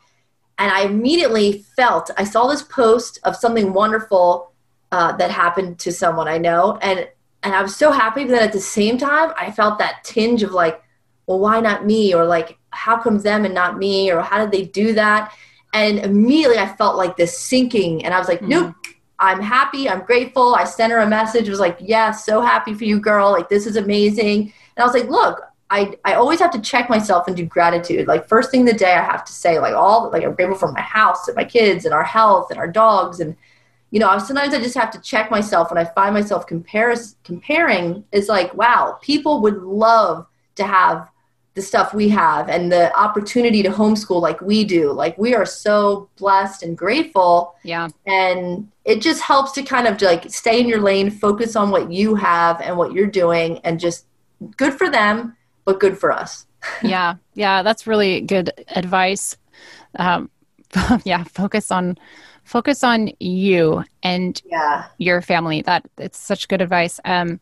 and 0.59 0.71
I 0.71 0.83
immediately 0.83 1.65
felt 1.77 2.11
I 2.17 2.25
saw 2.25 2.47
this 2.47 2.63
post 2.63 3.19
of 3.25 3.37
something 3.37 3.73
wonderful 3.73 4.53
uh, 4.93 5.17
that 5.17 5.31
happened 5.31 5.79
to 5.81 5.93
someone 5.93 6.29
I 6.29 6.39
know, 6.39 6.79
and 6.83 7.09
and 7.43 7.55
I 7.55 7.63
was 7.63 7.75
so 7.75 7.91
happy. 7.91 8.25
But 8.25 8.31
then 8.33 8.43
at 8.43 8.53
the 8.53 8.61
same 8.61 8.97
time, 8.99 9.33
I 9.37 9.51
felt 9.51 9.79
that 9.79 10.05
tinge 10.05 10.43
of 10.43 10.53
like, 10.53 10.81
well, 11.27 11.41
why 11.41 11.61
not 11.61 11.85
me? 11.85 12.15
Or 12.15 12.25
like, 12.25 12.59
how 12.71 12.97
come 13.01 13.19
them 13.19 13.45
and 13.45 13.55
not 13.55 13.77
me? 13.77 14.13
Or 14.13 14.21
how 14.21 14.39
did 14.39 14.53
they 14.53 14.67
do 14.67 14.93
that? 14.95 15.33
And 15.75 15.99
immediately, 15.99 16.59
I 16.59 16.69
felt 16.69 16.97
like 16.97 17.17
this 17.17 17.37
sinking, 17.39 18.05
and 18.05 18.15
I 18.15 18.19
was 18.19 18.29
like, 18.29 18.41
nope. 18.41 18.75
I'm 19.21 19.41
happy. 19.41 19.89
I'm 19.89 20.05
grateful. 20.05 20.55
I 20.55 20.65
sent 20.65 20.93
her 20.93 21.01
a 21.01 21.09
message. 21.09 21.49
Was 21.49 21.61
like, 21.61 21.79
yeah, 21.81 22.11
so 22.11 22.41
happy 22.41 22.75
for 22.75 22.85
you, 22.85 23.01
girl. 23.01 23.33
Like 23.33 23.49
this 23.49 23.67
is 23.67 23.77
amazing. 23.77 24.41
And 24.43 24.83
I 24.83 24.85
was 24.85 24.95
like, 24.95 25.09
look, 25.09 25.43
I 25.71 25.97
I 26.05 26.15
always 26.15 26.41
have 26.41 26.53
to 26.53 26.61
check 26.61 26.89
myself 26.89 27.27
and 27.27 27.37
do 27.37 27.45
gratitude. 27.45 28.07
Like 28.07 28.29
first 28.29 28.51
thing 28.51 28.65
the 28.65 28.73
day, 28.73 28.95
I 28.95 29.03
have 29.03 29.25
to 29.25 29.33
say 29.33 29.59
like 29.59 29.75
all 29.75 30.11
like 30.11 30.25
I'm 30.25 30.35
grateful 30.35 30.57
for 30.57 30.73
my 30.73 30.81
house 30.81 31.29
and 31.29 31.37
my 31.37 31.45
kids 31.45 31.85
and 31.85 31.93
our 31.93 32.05
health 32.05 32.51
and 32.51 32.59
our 32.59 32.69
dogs 32.69 33.21
and 33.21 33.37
you 33.91 34.01
know 34.01 34.19
sometimes 34.19 34.55
I 34.55 34.61
just 34.61 34.77
have 34.77 34.91
to 34.93 35.01
check 35.01 35.31
myself 35.31 35.71
when 35.71 35.79
I 35.79 35.85
find 35.85 36.15
myself 36.15 36.47
compares 36.47 37.17
comparing. 37.25 38.05
Is 38.13 38.29
like 38.29 38.55
wow, 38.55 38.99
people 39.03 39.43
would 39.43 39.63
love 39.63 40.27
to 40.57 40.65
have 40.65 41.09
the 41.59 41.63
stuff 41.63 41.93
we 41.93 42.09
have 42.09 42.49
and 42.49 42.71
the 42.71 42.97
opportunity 42.97 43.65
to 43.65 43.69
homeschool 43.69 44.23
like 44.23 44.41
we 44.41 44.63
do. 44.63 44.93
Like 44.93 45.19
we 45.19 45.35
are 45.35 45.45
so 45.45 46.09
blessed 46.17 46.63
and 46.63 46.79
grateful. 46.79 47.57
Yeah. 47.65 47.89
and 48.07 48.71
it 48.85 49.03
just 49.03 49.21
helps 49.21 49.51
to 49.53 49.63
kind 49.65 49.89
of 49.89 50.01
like 50.01 50.31
stay 50.31 50.61
in 50.61 50.69
your 50.69 50.81
lane 50.81 51.11
focus 51.11 51.57
on 51.57 51.71
what 51.71 51.91
you 51.91 52.15
have 52.15 52.61
and 52.61 52.79
what 52.79 52.93
you're 52.93 53.09
doing 53.09 53.59
and 53.65 53.81
just 53.81 54.07
good 54.57 54.73
for 54.73 54.89
them 54.89 55.37
but 55.65 55.81
good 55.81 55.99
for 55.99 56.13
us. 56.13 56.47
Yeah. 56.83 57.17
Yeah 57.35 57.65
that's 57.65 57.89
really 57.89 58.21
good 58.21 58.53
advice. 58.69 59.37
Um, 59.99 60.31
yeah 61.05 61.25
focus 61.25 61.73
on 61.73 61.99
focus 62.45 62.85
on 62.85 63.11
you 63.19 63.83
and 64.05 64.41
yeah. 64.47 64.87
your 64.99 65.23
family. 65.23 65.63
That 65.63 65.89
it's 65.99 66.19
such 66.19 66.47
good 66.47 66.63
advice. 66.63 67.01
Um, 67.05 67.41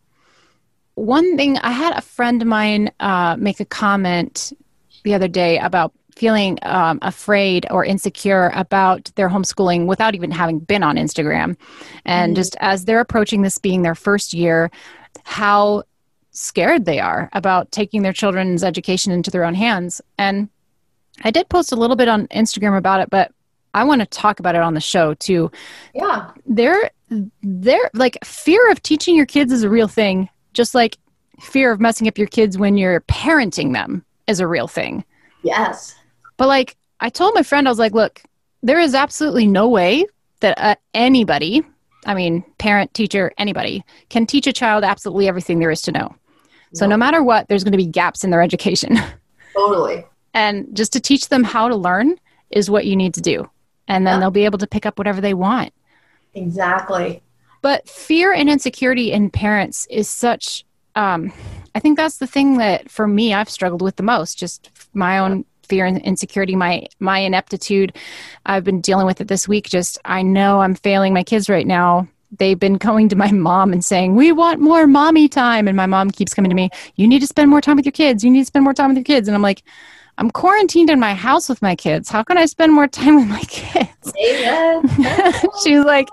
one 0.97 1.37
thing 1.37 1.57
i 1.59 1.71
had 1.71 1.97
a 1.97 2.01
friend 2.01 2.43
of 2.43 2.49
mine 2.49 2.91
uh, 3.01 3.37
make 3.39 3.61
a 3.61 3.65
comment 3.65 4.53
the 5.05 5.15
other 5.15 5.29
day 5.29 5.59
about 5.59 5.93
feeling 6.17 6.59
um, 6.63 6.99
afraid 7.03 7.67
or 7.71 7.85
insecure 7.85 8.51
about 8.55 9.11
their 9.17 9.29
homeschooling 9.29 9.87
without 9.87 10.15
even 10.15 10.31
having 10.31 10.59
been 10.59 10.83
on 10.83 10.97
instagram 10.97 11.57
and 12.05 12.35
just 12.35 12.57
as 12.61 12.85
they're 12.85 13.01
approaching 13.01 13.43
this 13.43 13.59
being 13.59 13.83
their 13.83 13.95
first 13.95 14.35
year 14.35 14.71
how 15.25 15.83
scared 16.37 16.85
they 16.85 17.01
are 17.01 17.31
about 17.33 17.73
taking 17.73 18.03
their 18.03 18.13
children's 18.13 18.63
education 18.63 19.11
into 19.11 19.31
their 19.31 19.45
own 19.45 19.55
hands. 19.55 20.01
And 20.19 20.49
I 21.25 21.31
did 21.31 21.49
post 21.49 21.73
a 21.73 21.77
little 21.77 21.97
bit 21.97 22.09
on 22.09 22.29
Instagram 22.29 22.77
about 22.77 23.01
it, 23.01 23.11
but 23.11 23.33
I 23.73 23.85
want 23.85 24.01
to 24.01 24.07
talk 24.07 24.39
about 24.39 24.55
it 24.55 24.61
on 24.61 24.75
the 24.75 24.81
show 24.81 25.15
too. 25.15 25.51
yeah 25.95 26.31
There, 26.47 26.91
there, 27.43 27.91
like 27.95 28.19
fear 28.25 28.71
of 28.71 28.83
teaching 28.83 29.17
your 29.17 29.27
kids 29.27 29.53
is 29.53 29.63
a 29.63 29.71
real 29.71 29.89
thing, 29.89 30.29
just 30.57 30.75
like 30.75 30.97
fear 31.41 31.71
of 31.71 31.81
messing 31.81 32.09
up 32.09 32.19
your 32.19 32.27
kids 32.27 32.57
when 32.59 32.77
you're 32.79 33.01
parenting 33.03 33.73
them 33.75 34.05
is 34.27 34.41
a 34.41 34.47
real 34.47 34.67
thing. 34.67 35.05
yes 35.43 35.95
But 36.39 36.49
like 36.49 36.77
I 36.99 37.11
told 37.11 37.35
my 37.35 37.43
friend, 37.43 37.69
I 37.69 37.71
was 37.71 37.79
like, 37.79 37.93
look, 37.93 38.23
there 38.63 38.81
is 38.81 38.95
absolutely 38.95 39.47
no 39.47 39.69
way 39.69 40.07
that 40.41 40.59
uh, 40.59 40.75
anybody, 40.95 41.63
I 42.07 42.15
mean, 42.15 42.43
parent, 42.59 42.93
teacher, 42.95 43.33
anybody, 43.39 43.85
can 44.09 44.27
teach 44.27 44.47
a 44.47 44.53
child 44.53 44.83
absolutely 44.83 45.29
everything 45.29 45.59
there 45.59 45.71
is 45.71 45.83
to 45.83 45.93
know. 45.93 46.15
So 46.75 46.87
no 46.87 46.97
matter 46.97 47.23
what, 47.23 47.49
there's 47.49 47.65
going 47.65 47.73
to 47.73 47.79
be 47.79 47.87
gaps 47.87 48.25
in 48.25 48.31
their 48.31 48.43
education. 48.43 48.97
totally 49.55 50.05
and 50.35 50.69
just 50.77 50.93
to 50.93 51.01
teach 51.01 51.29
them 51.29 51.45
how 51.45 51.69
to 51.69 51.77
learn 51.77 52.17
is 52.51 52.69
what 52.71 52.85
you 52.87 52.95
need 52.97 53.15
to 53.15 53.23
do. 53.23 53.49
And 53.89 54.07
then 54.07 54.15
Yeah. 54.17 54.21
they'll 54.21 54.31
be 54.31 54.45
able 54.45 54.59
to 54.59 54.67
pick 54.67 54.85
up 54.85 54.99
whatever 54.99 55.21
they 55.21 55.33
want. 55.35 55.73
exactly 56.35 57.23
But 57.67 57.89
fear 57.89 58.33
and 58.33 58.49
insecurity 58.49 59.11
in 59.11 59.29
parents 59.29 59.89
is 59.91 60.09
such, 60.09 60.65
um, 60.95 61.33
I 61.75 61.81
think 61.81 61.97
that's 61.97 62.19
the 62.19 62.27
thing 62.29 62.59
that 62.59 62.89
for 62.89 63.09
me, 63.09 63.35
I've 63.35 63.51
struggled 63.51 63.83
with 63.83 63.97
the 63.97 64.05
most, 64.05 64.39
just 64.39 64.71
my 64.95 65.19
own 65.19 65.45
fear 65.65 65.85
and 65.85 66.01
insecurity, 66.03 66.55
my, 66.55 66.87
my 67.01 67.19
ineptitude. 67.19 67.97
I've 68.47 68.63
been 68.63 68.81
dealing 68.81 69.05
with 69.05 69.21
it 69.21 69.27
this 69.27 69.49
week. 69.49 69.69
Just, 69.69 69.99
I 70.05 70.23
know 70.23 70.61
I'm 70.61 70.77
failing 70.77 71.13
my 71.13 71.25
kids 71.25 71.49
right 71.49 71.67
now. 71.67 72.07
They've 72.39 72.57
been 72.57 72.75
going 72.79 73.09
to 73.09 73.17
my 73.17 73.33
mom 73.33 73.73
and 73.73 73.85
saying, 73.85 74.15
We 74.15 74.31
want 74.31 74.61
more 74.61 74.87
mommy 74.87 75.27
time. 75.27 75.67
And 75.67 75.77
my 75.77 75.87
mom 75.87 76.13
keeps 76.13 76.35
coming 76.35 76.51
to 76.51 76.55
me, 76.55 76.71
You 76.95 77.09
need 77.09 77.19
to 77.19 77.27
spend 77.27 77.51
more 77.51 77.61
time 77.61 77.75
with 77.75 77.85
your 77.85 77.91
kids. 77.91 78.23
You 78.23 78.31
need 78.31 78.43
to 78.43 78.45
spend 78.45 78.63
more 78.63 78.75
time 78.75 78.91
with 78.91 78.99
your 78.99 79.17
kids. 79.17 79.27
And 79.27 79.35
I'm 79.35 79.43
like, 79.43 79.65
I'm 80.19 80.31
quarantined 80.31 80.89
in 80.89 80.99
my 80.99 81.15
house 81.15 81.49
with 81.49 81.61
my 81.61 81.77
kids. 81.77 82.09
How 82.09 82.23
can 82.23 82.39
I 82.39 82.47
spend 82.47 82.73
more 82.73 82.89
time 82.89 83.17
with 83.17 83.29
my 83.29 83.43
kids? 83.43 84.13
She's 85.65 85.85
like, 85.85 86.09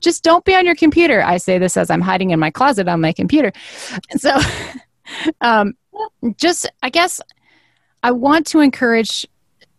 just 0.00 0.22
don't 0.22 0.44
be 0.44 0.54
on 0.54 0.64
your 0.64 0.76
computer. 0.76 1.22
I 1.22 1.38
say 1.38 1.58
this 1.58 1.76
as 1.76 1.90
I'm 1.90 2.00
hiding 2.00 2.30
in 2.30 2.38
my 2.38 2.50
closet 2.50 2.88
on 2.88 3.00
my 3.00 3.12
computer. 3.12 3.52
So, 4.16 4.36
um, 5.40 5.74
just, 6.36 6.70
I 6.82 6.90
guess 6.90 7.20
I 8.02 8.10
want 8.12 8.46
to 8.48 8.60
encourage 8.60 9.26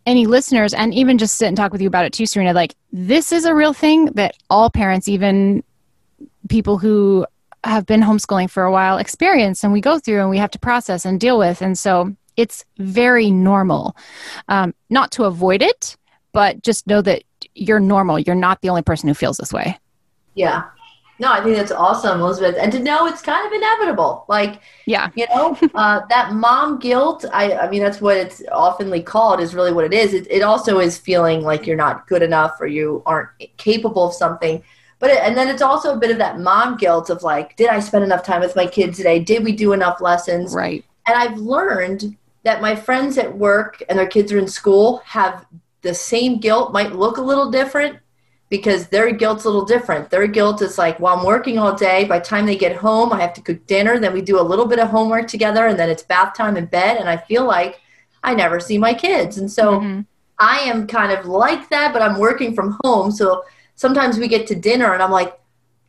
any 0.06 0.26
listeners 0.26 0.74
and 0.74 0.94
even 0.94 1.18
just 1.18 1.38
sit 1.38 1.48
and 1.48 1.56
talk 1.56 1.72
with 1.72 1.82
you 1.82 1.88
about 1.88 2.06
it 2.06 2.14
too, 2.14 2.26
Serena, 2.26 2.54
like 2.54 2.76
this 2.92 3.32
is 3.32 3.46
a 3.46 3.54
real 3.54 3.74
thing 3.74 4.06
that 4.14 4.36
all 4.50 4.70
parents, 4.70 5.08
even 5.08 5.64
people 6.50 6.78
who 6.78 7.26
have 7.64 7.86
been 7.86 8.02
homeschooling 8.02 8.50
for 8.50 8.64
a 8.64 8.72
while, 8.72 8.98
experience 8.98 9.64
and 9.64 9.72
we 9.72 9.82
go 9.82 10.00
through 10.00 10.20
and 10.20 10.30
we 10.30 10.38
have 10.38 10.52
to 10.52 10.60
process 10.60 11.06
and 11.06 11.20
deal 11.20 11.38
with. 11.38 11.62
And 11.62 11.78
so 11.78 12.16
it's 12.38 12.66
very 12.78 13.32
normal. 13.32 13.96
Um, 14.48 14.74
not 14.90 15.12
to 15.12 15.26
avoid 15.26 15.62
it, 15.62 15.98
but 16.32 16.62
just 16.64 16.88
know 16.88 17.02
that 17.02 17.24
you're 17.56 17.80
normal. 17.80 18.20
You're 18.20 18.36
not 18.36 18.62
the 18.62 18.70
only 18.70 18.82
person 18.82 19.08
who 19.10 19.14
feels 19.14 19.38
this 19.38 19.52
way. 19.52 19.78
Yeah. 20.36 20.64
No, 21.20 21.32
I 21.32 21.44
think 21.44 21.56
that's 21.56 21.72
awesome, 21.72 22.20
Elizabeth. 22.20 22.56
And 22.60 22.72
to 22.72 22.80
know 22.80 23.06
it's 23.06 23.22
kind 23.22 23.46
of 23.46 23.54
inevitable. 23.54 24.26
Like, 24.28 24.62
Yeah. 24.88 25.10
you 25.14 25.28
know, 25.28 25.56
uh, 25.76 26.02
that 26.10 26.34
mom 26.34 26.80
guilt, 26.80 27.26
I, 27.32 27.54
I 27.54 27.70
mean, 27.70 27.84
that's 27.84 28.02
what 28.02 28.18
it's 28.18 28.42
oftenly 28.52 29.06
called, 29.06 29.40
is 29.40 29.54
really 29.54 29.72
what 29.72 29.86
it 29.86 29.94
is. 29.94 30.16
It, 30.16 30.26
it 30.32 30.42
also 30.42 30.80
is 30.80 30.98
feeling 30.98 31.42
like 31.42 31.68
you're 31.68 31.76
not 31.76 32.08
good 32.08 32.24
enough 32.24 32.60
or 32.60 32.66
you 32.66 33.04
aren't 33.06 33.30
capable 33.58 34.08
of 34.08 34.16
something. 34.16 34.64
But, 34.98 35.12
it, 35.12 35.20
and 35.22 35.38
then 35.38 35.48
it's 35.48 35.62
also 35.62 35.94
a 35.94 35.98
bit 35.98 36.10
of 36.10 36.18
that 36.18 36.40
mom 36.40 36.78
guilt 36.78 37.12
of 37.12 37.22
like, 37.22 37.56
did 37.56 37.70
I 37.70 37.82
spend 37.82 38.04
enough 38.04 38.24
time 38.24 38.42
with 38.42 38.56
my 38.56 38.66
kids 38.66 38.98
today? 38.98 39.20
Did 39.20 39.44
we 39.44 39.52
do 39.52 39.74
enough 39.74 40.02
lessons? 40.02 40.56
Right. 40.56 40.84
And 41.06 41.16
I've 41.16 41.38
learned 41.38 42.18
that 42.44 42.62
my 42.62 42.76
friends 42.76 43.18
at 43.18 43.38
work 43.38 43.84
and 43.88 43.98
their 43.98 44.08
kids 44.08 44.32
are 44.32 44.40
in 44.40 44.48
school 44.48 45.02
have 45.06 45.46
the 45.82 45.94
same 45.94 46.40
guilt, 46.40 46.74
might 46.74 46.96
look 46.96 47.18
a 47.18 47.22
little 47.22 47.52
different 47.52 47.98
because 48.50 48.88
their 48.88 49.12
guilt's 49.12 49.46
a 49.46 49.50
little 49.50 49.66
different. 49.66 50.10
Their 50.10 50.28
guilt 50.28 50.62
is 50.62 50.78
like, 50.78 51.00
well, 51.00 51.18
I'm 51.18 51.26
working 51.26 51.58
all 51.58 51.74
day. 51.74 52.04
By 52.04 52.20
the 52.20 52.26
time 52.26 52.46
they 52.46 52.58
get 52.58 52.76
home, 52.76 53.14
I 53.14 53.22
have 53.22 53.34
to 53.36 53.42
cook 53.42 53.66
dinner. 53.66 53.98
Then 53.98 54.14
we 54.14 54.22
do 54.22 54.40
a 54.40 54.44
little 54.44 54.66
bit 54.66 54.80
of 54.80 54.90
homework 54.90 55.28
together, 55.28 55.68
and 55.68 55.80
then 55.80 55.90
it's 55.90 56.04
bath 56.04 56.36
time 56.36 56.58
in 56.58 56.66
bed. 56.66 56.98
And 56.98 57.08
I 57.08 57.18
feel 57.18 57.46
like 57.46 57.80
I 58.24 58.36
never 58.36 58.60
see 58.60 58.78
my 58.78 58.94
kids. 58.94 59.38
And 59.38 59.50
so 59.50 59.80
Mhm. 59.80 60.06
I 60.38 60.58
am 60.60 60.86
kind 60.88 61.12
of 61.12 61.26
like 61.26 61.70
that, 61.70 61.94
but 61.94 62.02
I'm 62.02 62.20
working 62.20 62.54
from 62.54 62.78
home. 62.84 63.12
So 63.12 63.46
sometimes 63.76 64.18
we 64.18 64.28
get 64.28 64.48
to 64.48 64.56
dinner, 64.56 64.94
and 64.94 65.02
I'm 65.02 65.12
like, 65.12 65.40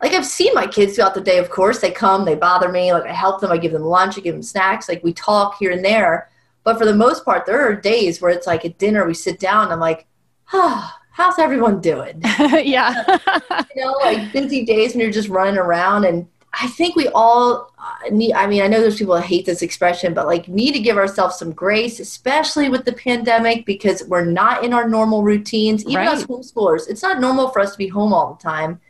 like 0.03 0.12
I've 0.12 0.27
seen 0.27 0.53
my 0.55 0.67
kids 0.67 0.95
throughout 0.95 1.15
the 1.15 1.21
day. 1.21 1.38
Of 1.38 1.51
course, 1.51 1.81
they 1.81 1.91
come, 1.91 2.25
they 2.25 2.35
bother 2.35 2.69
me. 2.69 2.93
Like 2.93 3.07
I 3.07 3.12
help 3.12 3.41
them, 3.41 3.53
I 3.53 3.57
give 3.57 3.73
them 3.73 3.85
lunch, 3.85 4.19
I 4.19 4.21
give 4.21 4.35
them 4.35 4.43
snacks. 4.43 4.88
Like 4.88 5.03
we 5.05 5.12
talk 5.12 5.59
here 5.59 5.71
and 5.71 5.85
there. 5.85 6.29
But 6.64 6.79
for 6.79 6.85
the 6.85 6.94
most 6.94 7.25
part, 7.25 7.46
there 7.46 7.61
are 7.61 7.75
days 7.75 8.20
where 8.20 8.31
it's 8.31 8.46
like 8.46 8.64
at 8.64 8.79
dinner 8.79 9.07
we 9.07 9.14
sit 9.14 9.38
down. 9.40 9.64
And 9.64 9.72
I'm 9.72 9.81
like, 9.81 10.07
ah, 10.53 10.98
how's 11.11 11.38
everyone 11.38 11.81
doing? 11.81 12.20
yeah. 12.40 13.05
you 13.75 13.83
know, 13.83 13.92
like 14.03 14.33
busy 14.33 14.64
days 14.64 14.92
when 14.92 15.01
you're 15.01 15.11
just 15.11 15.29
running 15.29 15.59
around. 15.59 16.05
And 16.05 16.29
I 16.55 16.68
think 16.68 16.94
we 16.94 17.09
all 17.09 17.72
uh, 17.79 18.11
need, 18.11 18.35
I 18.35 18.46
mean, 18.46 18.62
I 18.62 18.68
know 18.68 18.81
there's 18.81 18.98
people 18.98 19.14
that 19.14 19.25
hate 19.25 19.46
this 19.46 19.62
expression, 19.62 20.14
but 20.14 20.27
like 20.27 20.48
need 20.48 20.72
to 20.72 20.81
give 20.81 20.98
ourselves 20.98 21.37
some 21.37 21.53
grace, 21.53 21.98
especially 21.98 22.68
with 22.68 22.85
the 22.85 22.92
pandemic, 22.92 23.66
because 23.66 24.05
we're 24.05 24.25
not 24.25 24.62
in 24.62 24.72
our 24.72 24.88
normal 24.88 25.22
routines. 25.22 25.85
Even 25.87 26.07
us 26.07 26.20
Right. 26.20 26.29
homeschoolers, 26.29 26.88
it's 26.88 27.03
not 27.03 27.20
normal 27.20 27.48
for 27.48 27.61
us 27.61 27.72
to 27.72 27.79
be 27.79 27.88
home 27.88 28.12
all 28.12 28.35
the 28.35 28.42
time. 28.42 28.81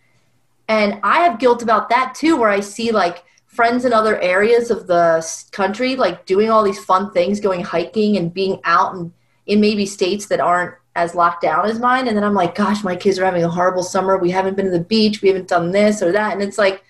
And 0.69 1.01
I 1.03 1.21
have 1.21 1.39
guilt 1.39 1.63
about 1.63 1.89
that 1.89 2.15
too, 2.15 2.37
where 2.37 2.49
I 2.49 2.61
see 2.61 2.93
like 2.93 3.25
friends 3.53 3.85
in 3.85 3.93
other 3.93 4.21
areas 4.21 4.71
of 4.71 4.87
the 4.87 5.25
country, 5.53 5.95
like 5.97 6.27
doing 6.27 6.51
all 6.51 6.63
these 6.65 6.83
fun 6.85 7.11
things, 7.13 7.39
going 7.39 7.63
hiking 7.63 8.17
and 8.17 8.33
being 8.33 8.59
out 8.65 8.95
and 8.95 9.13
in 9.47 9.61
maybe 9.61 9.85
states 9.87 10.27
that 10.27 10.41
aren't 10.41 10.75
as 10.95 11.15
locked 11.15 11.43
down 11.43 11.67
as 11.67 11.79
mine. 11.79 12.09
And 12.09 12.17
then 12.17 12.25
I'm 12.25 12.35
like, 12.35 12.55
gosh, 12.55 12.83
my 12.83 12.97
kids 12.97 13.19
are 13.19 13.25
having 13.25 13.45
a 13.45 13.49
horrible 13.49 13.83
summer. 13.83 14.17
We 14.17 14.31
haven't 14.31 14.57
been 14.57 14.67
to 14.67 14.79
the 14.79 14.81
beach. 14.95 15.23
We 15.23 15.29
haven't 15.29 15.49
done 15.49 15.71
this 15.71 16.03
or 16.03 16.13
that. 16.13 16.33
And 16.33 16.43
it's 16.43 16.59
like, 16.59 16.83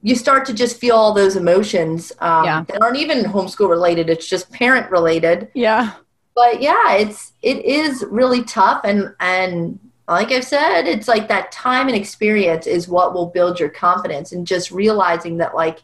you 0.00 0.14
start 0.14 0.46
to 0.46 0.54
just 0.54 0.78
feel 0.78 0.94
all 0.96 1.12
those 1.12 1.36
emotions 1.36 2.12
um, 2.20 2.44
Yeah. 2.44 2.64
that 2.68 2.82
aren't 2.82 2.98
even 2.98 3.24
homeschool 3.24 3.68
related. 3.68 4.08
It's 4.08 4.28
just 4.28 4.50
parent 4.52 4.90
related 4.90 5.48
yeah. 5.54 5.94
but 6.36 6.62
yeah, 6.62 6.94
it's 6.94 7.32
it 7.42 7.64
is 7.64 8.04
really 8.08 8.44
tough, 8.44 8.82
and 8.84 9.12
and 9.18 9.78
like 10.06 10.30
I've 10.30 10.44
said, 10.44 10.82
it's 10.86 11.08
like 11.08 11.26
that 11.28 11.50
time 11.50 11.88
and 11.88 11.96
experience 11.96 12.66
is 12.68 12.86
what 12.86 13.12
will 13.12 13.26
build 13.26 13.58
your 13.58 13.70
confidence, 13.70 14.30
and 14.32 14.46
just 14.46 14.70
realizing 14.70 15.38
that 15.38 15.56
like, 15.56 15.82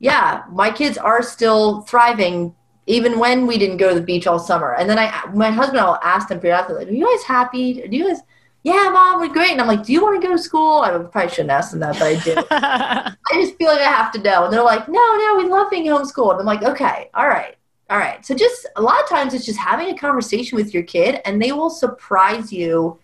yeah, 0.00 0.44
my 0.50 0.70
kids 0.70 0.98
are 0.98 1.22
still 1.22 1.82
thriving 1.82 2.54
even 2.86 3.18
when 3.18 3.46
we 3.46 3.56
didn't 3.56 3.76
go 3.76 3.90
to 3.90 3.94
the 3.94 4.00
beach 4.00 4.26
all 4.26 4.38
summer. 4.38 4.74
And 4.74 4.90
then 4.90 4.98
I, 4.98 5.26
my 5.32 5.50
husband, 5.50 5.78
I'll 5.78 6.00
ask 6.02 6.26
them 6.28 6.40
periodically, 6.40 6.76
like, 6.76 6.88
"Are 6.88 6.92
you 6.92 7.06
guys 7.06 7.24
happy? 7.24 7.74
Do 7.74 7.96
you 7.96 8.08
guys?" 8.08 8.20
Yeah, 8.62 8.90
mom, 8.92 9.20
we're 9.20 9.32
great. 9.32 9.52
And 9.52 9.60
I'm 9.60 9.66
like, 9.66 9.84
do 9.84 9.92
you 9.92 10.02
want 10.02 10.20
to 10.20 10.28
go 10.28 10.36
to 10.36 10.42
school? 10.42 10.82
I 10.82 10.90
probably 10.90 11.30
shouldn't 11.30 11.50
ask 11.50 11.70
them 11.70 11.80
that, 11.80 11.94
but 11.94 12.02
I 12.02 12.16
do. 12.16 12.34
I 12.50 13.40
just 13.40 13.56
feel 13.56 13.68
like 13.68 13.80
I 13.80 13.90
have 13.90 14.12
to 14.12 14.18
know. 14.20 14.44
And 14.44 14.52
they're 14.52 14.62
like, 14.62 14.86
no, 14.86 15.00
no, 15.00 15.36
we 15.38 15.48
love 15.48 15.70
being 15.70 15.86
homeschooled. 15.86 16.32
And 16.32 16.40
I'm 16.40 16.46
like, 16.46 16.62
okay, 16.62 17.08
all 17.14 17.26
right, 17.26 17.56
all 17.88 17.96
right. 17.96 18.24
So 18.26 18.34
just 18.34 18.66
a 18.76 18.82
lot 18.82 19.02
of 19.02 19.08
times 19.08 19.32
it's 19.32 19.46
just 19.46 19.58
having 19.58 19.88
a 19.88 19.96
conversation 19.96 20.56
with 20.56 20.74
your 20.74 20.82
kid 20.82 21.22
and 21.24 21.40
they 21.40 21.52
will 21.52 21.70
surprise 21.70 22.52
you 22.52 22.98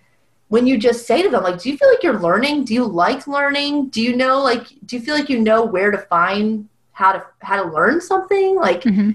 when 0.49 0.67
you 0.67 0.77
just 0.77 1.07
say 1.07 1.23
to 1.23 1.31
them, 1.31 1.43
like, 1.43 1.63
do 1.63 1.71
you 1.71 1.79
feel 1.79 1.89
like 1.89 2.03
you're 2.03 2.21
learning? 2.21 2.65
Do 2.65 2.75
you 2.75 2.85
like 2.85 3.27
learning? 3.27 3.89
Do 3.89 4.03
you 4.03 4.15
know, 4.15 4.43
like, 4.43 4.67
do 4.85 4.97
you 4.97 5.03
feel 5.03 5.15
like 5.15 5.31
you 5.31 5.41
know 5.41 5.65
where 5.65 5.91
to 5.91 5.99
find 5.99 6.69
how 6.97 7.13
to 7.13 7.23
how 7.43 7.63
to 7.63 7.71
learn 7.71 8.01
something? 8.01 8.57
Like, 8.57 8.83
Mhm. 8.83 9.15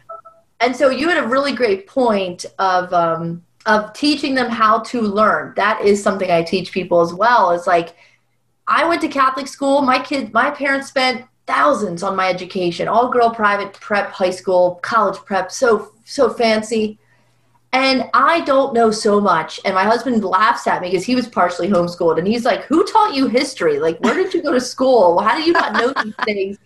and 0.59 0.75
so 0.75 0.89
you 0.89 1.09
had 1.09 1.17
a 1.17 1.27
really 1.27 1.51
great 1.51 1.87
point 1.87 2.45
of 2.59 2.93
um, 2.93 3.41
of 3.65 3.91
teaching 3.93 4.35
them 4.35 4.49
how 4.49 4.79
to 4.91 5.01
learn. 5.01 5.53
That 5.55 5.81
is 5.81 6.01
something 6.01 6.29
I 6.29 6.43
teach 6.43 6.71
people 6.71 7.01
as 7.01 7.11
well. 7.11 7.51
Is 7.51 7.65
like 7.65 7.95
I 8.67 8.87
went 8.87 9.01
to 9.01 9.07
Catholic 9.07 9.47
school. 9.47 9.81
My 9.81 9.97
kid, 9.97 10.31
my 10.31 10.51
parents 10.51 10.87
spent 10.89 11.25
thousands 11.47 12.03
on 12.03 12.15
my 12.15 12.29
education. 12.29 12.87
All 12.87 13.09
girl 13.09 13.31
private 13.31 13.73
prep, 13.73 14.11
high 14.11 14.29
school, 14.41 14.79
college 14.83 15.17
prep. 15.25 15.51
So 15.51 15.91
so 16.05 16.29
fancy. 16.29 16.99
And 17.73 18.09
I 18.13 18.41
don't 18.41 18.73
know 18.73 18.91
so 18.91 19.19
much. 19.21 19.59
And 19.65 19.73
my 19.73 19.85
husband 19.85 20.23
laughs 20.23 20.67
at 20.67 20.81
me 20.81 20.89
because 20.89 21.05
he 21.05 21.15
was 21.15 21.27
partially 21.27 21.69
homeschooled. 21.69 22.19
And 22.19 22.27
he's 22.27 22.45
like, 22.45 22.61
Who 22.65 22.85
taught 22.85 23.15
you 23.15 23.27
history? 23.27 23.79
Like, 23.79 23.97
where 24.01 24.13
did 24.13 24.33
you 24.35 24.43
go 24.43 24.51
to 24.51 24.61
school? 24.61 25.19
How 25.19 25.35
do 25.35 25.41
you 25.41 25.53
not 25.53 25.73
know 25.73 25.93
these 26.03 26.13
things? 26.25 26.57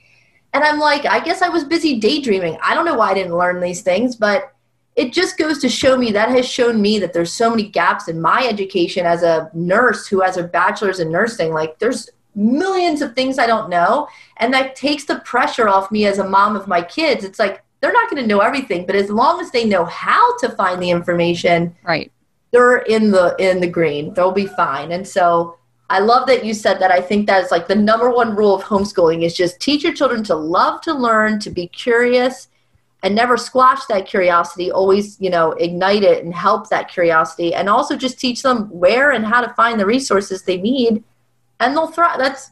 And 0.55 0.63
I'm 0.63 0.79
like, 0.79 1.05
I 1.05 1.19
guess 1.19 1.41
I 1.41 1.49
was 1.49 1.65
busy 1.65 1.99
daydreaming. 1.99 2.57
I 2.63 2.73
don't 2.73 2.85
know 2.85 2.95
why 2.95 3.11
I 3.11 3.13
didn't 3.13 3.37
learn 3.37 3.59
these 3.59 3.81
things, 3.81 4.15
but 4.15 4.53
it 4.95 5.11
just 5.11 5.37
goes 5.37 5.59
to 5.59 5.67
show 5.67 5.97
me 5.97 6.13
that 6.13 6.29
has 6.29 6.47
shown 6.47 6.81
me 6.81 6.97
that 6.99 7.11
there's 7.11 7.33
so 7.33 7.49
many 7.49 7.63
gaps 7.63 8.07
in 8.07 8.21
my 8.21 8.47
education 8.47 9.05
as 9.05 9.21
a 9.21 9.51
nurse 9.53 10.07
who 10.07 10.21
has 10.21 10.37
a 10.37 10.43
bachelor's 10.43 11.01
in 11.01 11.11
nursing. 11.11 11.51
Like, 11.51 11.77
there's 11.79 12.09
millions 12.35 13.01
of 13.01 13.15
things 13.15 13.37
I 13.37 13.47
don't 13.47 13.69
know. 13.69 14.07
And 14.37 14.53
that 14.53 14.77
takes 14.77 15.03
the 15.03 15.19
pressure 15.19 15.67
off 15.67 15.91
me 15.91 16.05
as 16.05 16.19
a 16.19 16.29
mom 16.29 16.55
of 16.55 16.69
my 16.69 16.81
kids. 16.81 17.25
It's 17.25 17.37
like, 17.37 17.61
they're 17.81 17.91
not 17.91 18.09
going 18.09 18.23
to 18.23 18.27
know 18.27 18.39
everything, 18.39 18.85
but 18.85 18.95
as 18.95 19.09
long 19.09 19.41
as 19.41 19.51
they 19.51 19.65
know 19.65 19.83
how 19.83 20.37
to 20.37 20.47
find 20.51 20.81
the 20.81 20.89
information, 20.89 21.75
right. 21.83 22.09
they're 22.51 22.77
in 22.77 23.11
the 23.11 23.35
in 23.39 23.59
the 23.59 23.67
green. 23.67 24.13
They'll 24.13 24.31
be 24.31 24.45
fine. 24.47 24.93
And 24.93 25.05
so 25.05 25.57
I 25.89 25.99
love 25.99 26.27
that 26.27 26.43
you 26.43 26.53
said 26.53 26.79
that. 26.79 26.91
I 26.91 26.99
think 26.99 27.27
that 27.27 27.43
is 27.43 27.51
like 27.51 27.67
the 27.67 27.75
number 27.75 28.09
one 28.09 28.35
rule 28.35 28.55
of 28.55 28.63
homeschooling 28.63 29.23
is 29.23 29.35
just 29.35 29.59
teach 29.59 29.83
your 29.83 29.93
children 29.93 30.23
to 30.25 30.35
love 30.35 30.81
to 30.81 30.93
learn, 30.93 31.39
to 31.41 31.49
be 31.51 31.67
curious, 31.67 32.47
and 33.03 33.13
never 33.13 33.37
squash 33.37 33.85
that 33.85 34.07
curiosity. 34.07 34.71
Always, 34.71 35.19
you 35.21 35.29
know, 35.29 35.51
ignite 35.53 36.03
it 36.03 36.23
and 36.23 36.33
help 36.33 36.69
that 36.69 36.89
curiosity, 36.89 37.53
and 37.53 37.69
also 37.69 37.95
just 37.95 38.19
teach 38.19 38.41
them 38.41 38.67
where 38.71 39.11
and 39.11 39.25
how 39.25 39.41
to 39.41 39.53
find 39.53 39.79
the 39.79 39.85
resources 39.85 40.41
they 40.41 40.57
need, 40.57 41.03
and 41.59 41.75
they'll 41.75 41.87
thrive. 41.87 42.17
That's, 42.17 42.49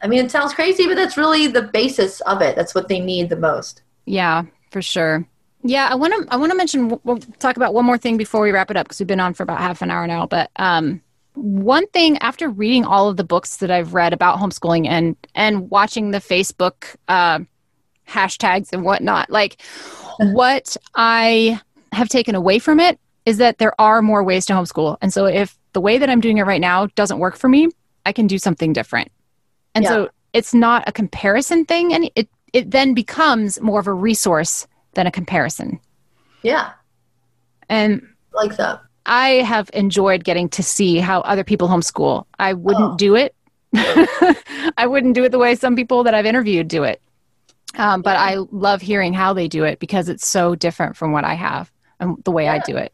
I 0.00 0.06
mean, 0.06 0.24
it 0.24 0.30
sounds 0.30 0.54
crazy, 0.54 0.86
but 0.86 0.94
that's 0.94 1.16
really 1.16 1.48
the 1.48 1.62
basis 1.62 2.20
of 2.22 2.42
it. 2.42 2.54
That's 2.54 2.76
what 2.76 2.86
they 2.86 3.00
need 3.00 3.28
the 3.28 3.36
most. 3.36 3.82
Yeah, 4.04 4.44
for 4.70 4.82
sure. 4.82 5.26
Yeah, 5.64 5.88
I 5.90 5.96
want 5.96 6.12
to 6.14 6.32
I 6.32 6.36
want 6.36 6.52
to 6.52 6.56
mention 6.56 7.00
we'll 7.02 7.18
talk 7.18 7.56
about 7.56 7.74
one 7.74 7.84
more 7.84 7.98
thing 7.98 8.16
before 8.16 8.40
we 8.40 8.52
wrap 8.52 8.70
it 8.70 8.76
up 8.76 8.86
because 8.86 9.00
we've 9.00 9.08
been 9.08 9.18
on 9.18 9.34
for 9.34 9.42
about 9.42 9.58
half 9.58 9.82
an 9.82 9.90
hour 9.90 10.06
now. 10.06 10.26
But 10.26 10.52
um, 10.56 11.02
one 11.36 11.86
thing 11.88 12.18
after 12.18 12.48
reading 12.48 12.84
all 12.84 13.08
of 13.08 13.16
the 13.16 13.24
books 13.24 13.58
that 13.58 13.70
I've 13.70 13.94
read 13.94 14.12
about 14.12 14.38
homeschooling 14.38 14.86
and 14.88 15.16
and 15.34 15.70
watching 15.70 16.10
the 16.10 16.18
Facebook 16.18 16.96
uh, 17.08 17.40
hashtags 18.08 18.72
and 18.72 18.84
whatnot, 18.84 19.30
like 19.30 19.60
what 20.18 20.76
I 20.94 21.60
have 21.92 22.08
taken 22.08 22.34
away 22.34 22.58
from 22.58 22.80
it 22.80 22.98
is 23.26 23.38
that 23.38 23.58
there 23.58 23.78
are 23.80 24.02
more 24.02 24.22
ways 24.24 24.46
to 24.46 24.52
homeschool. 24.54 24.96
And 25.02 25.12
so 25.12 25.26
if 25.26 25.56
the 25.72 25.80
way 25.80 25.98
that 25.98 26.08
I'm 26.08 26.20
doing 26.20 26.38
it 26.38 26.44
right 26.44 26.60
now 26.60 26.86
doesn't 26.94 27.18
work 27.18 27.36
for 27.36 27.48
me, 27.48 27.68
I 28.06 28.12
can 28.12 28.26
do 28.26 28.38
something 28.38 28.72
different. 28.72 29.10
And 29.74 29.84
Yeah. 29.84 29.90
so 29.90 30.08
it's 30.32 30.54
not 30.54 30.84
a 30.88 30.92
comparison 30.92 31.64
thing 31.64 31.92
and 31.92 32.10
it 32.14 32.28
it 32.52 32.70
then 32.70 32.94
becomes 32.94 33.60
more 33.60 33.80
of 33.80 33.86
a 33.86 33.92
resource 33.92 34.66
than 34.94 35.06
a 35.06 35.10
comparison. 35.10 35.78
Yeah, 36.42 36.70
And 37.68 38.06
like 38.32 38.56
that. 38.56 38.80
I 39.06 39.28
have 39.44 39.70
enjoyed 39.72 40.24
getting 40.24 40.48
to 40.50 40.62
see 40.62 40.98
how 40.98 41.20
other 41.20 41.44
people 41.44 41.68
homeschool. 41.68 42.26
I 42.38 42.52
wouldn't 42.52 42.92
Oh. 42.92 42.96
do 42.96 43.14
it. 43.14 43.34
I 44.76 44.86
wouldn't 44.86 45.14
do 45.14 45.24
it 45.24 45.30
the 45.32 45.38
way 45.38 45.54
some 45.54 45.76
people 45.76 46.02
that 46.04 46.14
I've 46.14 46.26
interviewed 46.26 46.68
do 46.68 46.82
it. 46.84 47.00
Um, 47.76 48.02
but 48.02 48.16
I 48.16 48.36
love 48.50 48.80
hearing 48.80 49.12
how 49.12 49.32
they 49.32 49.48
do 49.48 49.64
it 49.64 49.78
because 49.78 50.08
it's 50.08 50.26
so 50.26 50.54
different 50.54 50.96
from 50.96 51.12
what 51.12 51.24
I 51.24 51.34
have 51.34 51.70
and 52.00 52.22
the 52.24 52.30
way 52.30 52.48
I 52.48 52.58
do 52.60 52.76
it. 52.76 52.92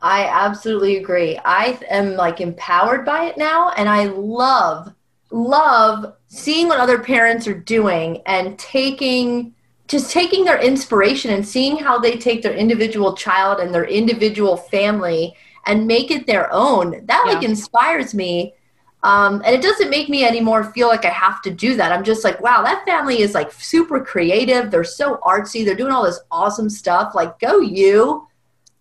I 0.00 0.26
absolutely 0.26 0.96
agree. 0.96 1.38
I 1.44 1.78
am 1.90 2.14
like 2.16 2.40
empowered 2.40 3.04
by 3.04 3.24
it 3.26 3.36
now, 3.38 3.70
and 3.70 3.88
I 3.88 4.04
love, 4.04 4.92
love 5.30 6.14
seeing 6.28 6.68
what 6.68 6.80
other 6.80 6.98
parents 6.98 7.46
are 7.46 7.58
doing 7.58 8.22
and 8.26 8.58
taking 8.58 9.54
just 9.88 10.10
taking 10.10 10.44
their 10.44 10.60
inspiration 10.60 11.32
and 11.32 11.46
seeing 11.46 11.76
how 11.76 11.98
they 11.98 12.16
take 12.16 12.42
their 12.42 12.54
individual 12.54 13.14
child 13.14 13.60
and 13.60 13.72
their 13.72 13.84
individual 13.84 14.56
family 14.56 15.34
and 15.66 15.86
make 15.86 16.10
it 16.10 16.26
their 16.26 16.52
own 16.52 17.04
that 17.06 17.24
like 17.26 17.42
inspires 17.42 18.14
me. 18.14 18.54
Um, 19.02 19.42
and 19.44 19.54
it 19.54 19.62
doesn't 19.62 19.90
make 19.90 20.08
me 20.08 20.24
anymore 20.24 20.64
feel 20.64 20.88
like 20.88 21.04
i 21.04 21.10
have 21.10 21.42
to 21.42 21.50
do 21.50 21.76
that. 21.76 21.92
I'm 21.92 22.04
just 22.04 22.24
like 22.24 22.40
wow 22.40 22.62
that 22.62 22.84
family 22.84 23.20
is 23.20 23.34
like 23.34 23.52
super 23.52 24.00
creative. 24.00 24.70
They're 24.70 24.84
so 24.84 25.16
artsy. 25.18 25.64
They're 25.64 25.74
doing 25.74 25.92
all 25.92 26.04
this 26.04 26.20
awesome 26.30 26.70
stuff. 26.70 27.14
Like 27.14 27.38
go 27.38 27.60
you. 27.60 28.26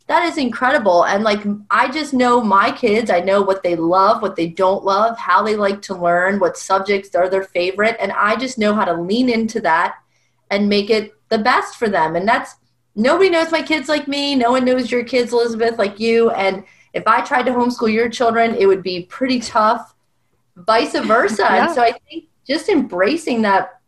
That 0.07 0.23
is 0.23 0.37
incredible. 0.37 1.05
And 1.05 1.23
like 1.23 1.41
i 1.69 1.91
just 1.91 2.13
know 2.13 2.41
my 2.41 2.71
kids. 2.71 3.11
I 3.11 3.19
know 3.19 3.41
what 3.41 3.61
they 3.61 3.75
love 3.75 4.21
what 4.21 4.35
they 4.35 4.47
don't 4.47 4.83
love 4.83 5.17
how 5.19 5.43
they 5.43 5.55
like 5.55 5.81
to 5.83 5.95
learn 5.95 6.39
what 6.39 6.57
subjects 6.57 7.13
are 7.13 7.29
their 7.29 7.43
favorite. 7.43 7.97
And 7.99 8.11
i 8.11 8.35
just 8.35 8.57
know 8.57 8.73
how 8.73 8.85
to 8.85 8.93
lean 8.93 9.29
into 9.29 9.59
that 9.61 9.97
and 10.51 10.69
make 10.69 10.89
it 10.89 11.13
the 11.29 11.37
best 11.37 11.75
for 11.75 11.89
them. 11.89 12.15
And 12.15 12.27
that's 12.27 12.55
nobody 12.95 13.29
knows 13.29 13.51
my 13.51 13.61
kids 13.61 13.89
like 13.89 14.07
me. 14.07 14.35
No 14.35 14.51
one 14.51 14.65
knows 14.65 14.91
your 14.91 15.03
kids 15.03 15.33
elizabeth 15.33 15.77
like 15.77 15.99
you. 15.99 16.31
And 16.31 16.63
if 16.93 17.03
i 17.07 17.19
tried 17.21 17.45
to 17.45 17.51
homeschool 17.51 17.91
your 17.91 18.07
children 18.09 18.55
it 18.55 18.67
would 18.67 18.81
be 18.81 19.01
pretty 19.03 19.39
tough 19.39 19.93
vice 20.55 20.93
versa. 20.97 21.41
Yeah. 21.49 21.65
and 21.65 21.75
so 21.75 21.81
i 21.81 21.91
think 22.09 22.25
just 22.47 22.69
embracing 22.69 23.41
that 23.41 23.81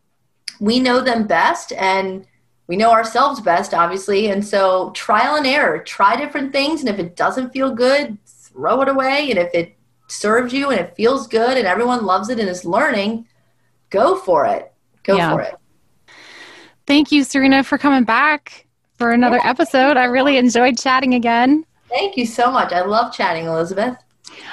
we 0.60 0.80
know 0.80 1.00
them 1.00 1.26
best 1.28 1.72
and 1.74 2.26
we 2.68 2.76
know 2.76 2.92
ourselves 2.92 3.40
best 3.40 3.74
obviously. 3.74 4.30
And 4.30 4.46
so 4.46 4.90
trial 4.92 5.36
and 5.36 5.48
error 5.48 5.80
try 5.80 6.18
different 6.18 6.52
things. 6.52 6.82
And 6.82 6.90
if 6.90 7.00
it 7.00 7.16
doesn't 7.16 7.52
feel 7.52 7.72
good 7.74 8.18
throw 8.26 8.82
it 8.82 8.90
away. 8.90 9.30
And 9.30 9.40
if 9.40 9.52
it 9.54 9.78
serves 10.10 10.52
you 10.52 10.70
and 10.72 10.80
it 10.80 10.96
feels 10.96 11.28
good 11.28 11.58
and 11.58 11.66
everyone 11.68 12.06
loves 12.06 12.30
it 12.30 12.40
and 12.40 12.50
is 12.50 12.66
learning 12.66 13.26
go 13.90 14.18
for 14.18 14.46
it. 14.46 14.74
Go 15.04 15.16
Yeah. 15.16 15.32
for 15.34 15.42
it 15.42 15.56
Thank 16.88 17.12
you, 17.12 17.24
Serena, 17.24 17.64
for 17.64 17.78
coming 17.78 18.04
back 18.06 18.66
for 18.98 19.12
another 19.12 19.40
episode. 19.44 19.98
I 19.98 20.06
really 20.06 20.38
enjoyed 20.38 20.78
chatting 20.78 21.14
again. 21.14 21.66
thank 21.90 22.18
you 22.18 22.26
so 22.26 22.52
much 22.52 22.74
i 22.74 22.82
love 22.82 23.14
chatting 23.14 23.46
elizabeth 23.46 23.96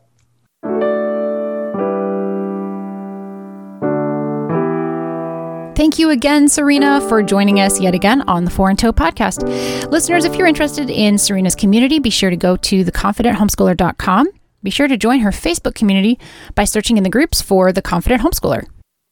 Thank 5.76 5.98
you 5.98 6.08
again, 6.08 6.48
Serena, 6.48 7.06
for 7.06 7.22
joining 7.22 7.60
us 7.60 7.78
yet 7.78 7.94
again 7.94 8.22
on 8.22 8.46
the 8.46 8.50
Four 8.50 8.70
and 8.70 8.78
Tow 8.78 8.94
podcast. 8.94 9.42
Listeners, 9.90 10.24
if 10.24 10.34
you're 10.34 10.46
interested 10.46 10.88
in 10.88 11.18
Serena's 11.18 11.54
community, 11.54 11.98
be 11.98 12.08
sure 12.08 12.30
to 12.30 12.36
go 12.36 12.56
to 12.56 12.82
theconfidenthomeschooler.com. 12.82 14.26
Be 14.62 14.70
sure 14.70 14.88
to 14.88 14.96
join 14.96 15.20
her 15.20 15.30
Facebook 15.32 15.74
community 15.74 16.18
by 16.54 16.64
searching 16.64 16.96
in 16.96 17.02
the 17.02 17.10
groups 17.10 17.42
for 17.42 17.72
The 17.72 17.82
Confident 17.82 18.22
Homeschooler. 18.22 18.64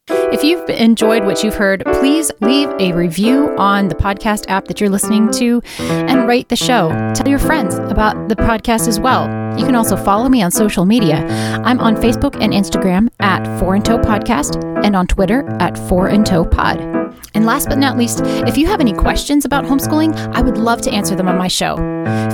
If 0.09 0.45
you've 0.45 0.69
enjoyed 0.69 1.25
what 1.25 1.43
you've 1.43 1.55
heard, 1.55 1.83
please 1.87 2.31
leave 2.41 2.69
a 2.79 2.93
review 2.93 3.55
on 3.57 3.89
the 3.89 3.95
podcast 3.95 4.45
app 4.49 4.67
that 4.67 4.79
you're 4.79 4.91
listening 4.91 5.31
to 5.33 5.63
and 5.79 6.29
rate 6.29 6.51
the 6.51 6.57
show. 6.57 6.91
Tell 7.15 7.27
your 7.27 7.39
friends 7.39 7.77
about 7.77 8.29
the 8.29 8.37
podcast 8.37 8.87
as 8.87 9.01
well. 9.01 9.25
You 9.59 9.65
can 9.65 9.75
also 9.75 9.97
follow 9.97 10.29
me 10.29 10.43
on 10.43 10.51
social 10.51 10.85
media. 10.85 11.27
I'm 11.65 11.81
on 11.81 11.97
Facebook 11.97 12.35
and 12.43 12.53
Instagram 12.53 13.09
at 13.21 13.47
Four 13.59 13.77
in 13.77 13.83
Tow 13.83 13.97
Podcast 13.99 14.63
and 14.85 14.95
on 14.95 15.07
Twitter 15.07 15.49
at 15.61 15.79
Four 15.89 16.11
in 16.11 16.23
Tow 16.23 16.45
Pod. 16.45 16.81
And 17.33 17.47
last 17.47 17.69
but 17.71 17.79
not 17.79 17.97
least, 17.97 18.21
if 18.47 18.59
you 18.59 18.67
have 18.67 18.81
any 18.81 18.93
questions 18.93 19.47
about 19.47 19.65
homeschooling, 19.65 20.15
I 20.35 20.43
would 20.43 20.59
love 20.59 20.83
to 20.83 20.91
answer 20.91 21.17
them 21.17 21.29
on 21.29 21.39
my 21.39 21.49
show. 21.49 21.77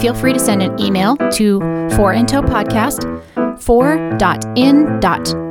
Feel 0.01 0.15
free 0.15 0.33
to 0.33 0.41
send 0.41 0.61
an 0.63 0.79
email 0.81 1.17
to 1.33 1.61
Four 1.95 2.15
in 2.15 2.27
Tow 2.27 2.43
Podcast, 2.43 3.05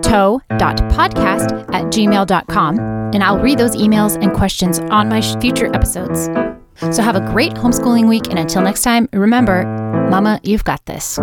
four.in.tow.podcast 0.09 1.73
at 1.73 1.85
gmail.com, 1.85 2.79
and 2.79 3.23
I'll 3.23 3.39
read 3.39 3.57
those 3.57 3.75
emails 3.75 4.21
and 4.21 4.33
questions 4.33 4.79
on 4.79 5.09
my 5.09 5.21
future 5.39 5.73
episodes. 5.75 6.25
So 6.95 7.01
have 7.03 7.15
a 7.15 7.21
great 7.31 7.53
homeschooling 7.53 8.07
week, 8.07 8.27
and 8.29 8.39
until 8.39 8.61
next 8.61 8.83
time, 8.83 9.09
remember, 9.13 9.63
Mama, 10.09 10.39
you've 10.43 10.63
got 10.63 10.85
this. 10.85 11.19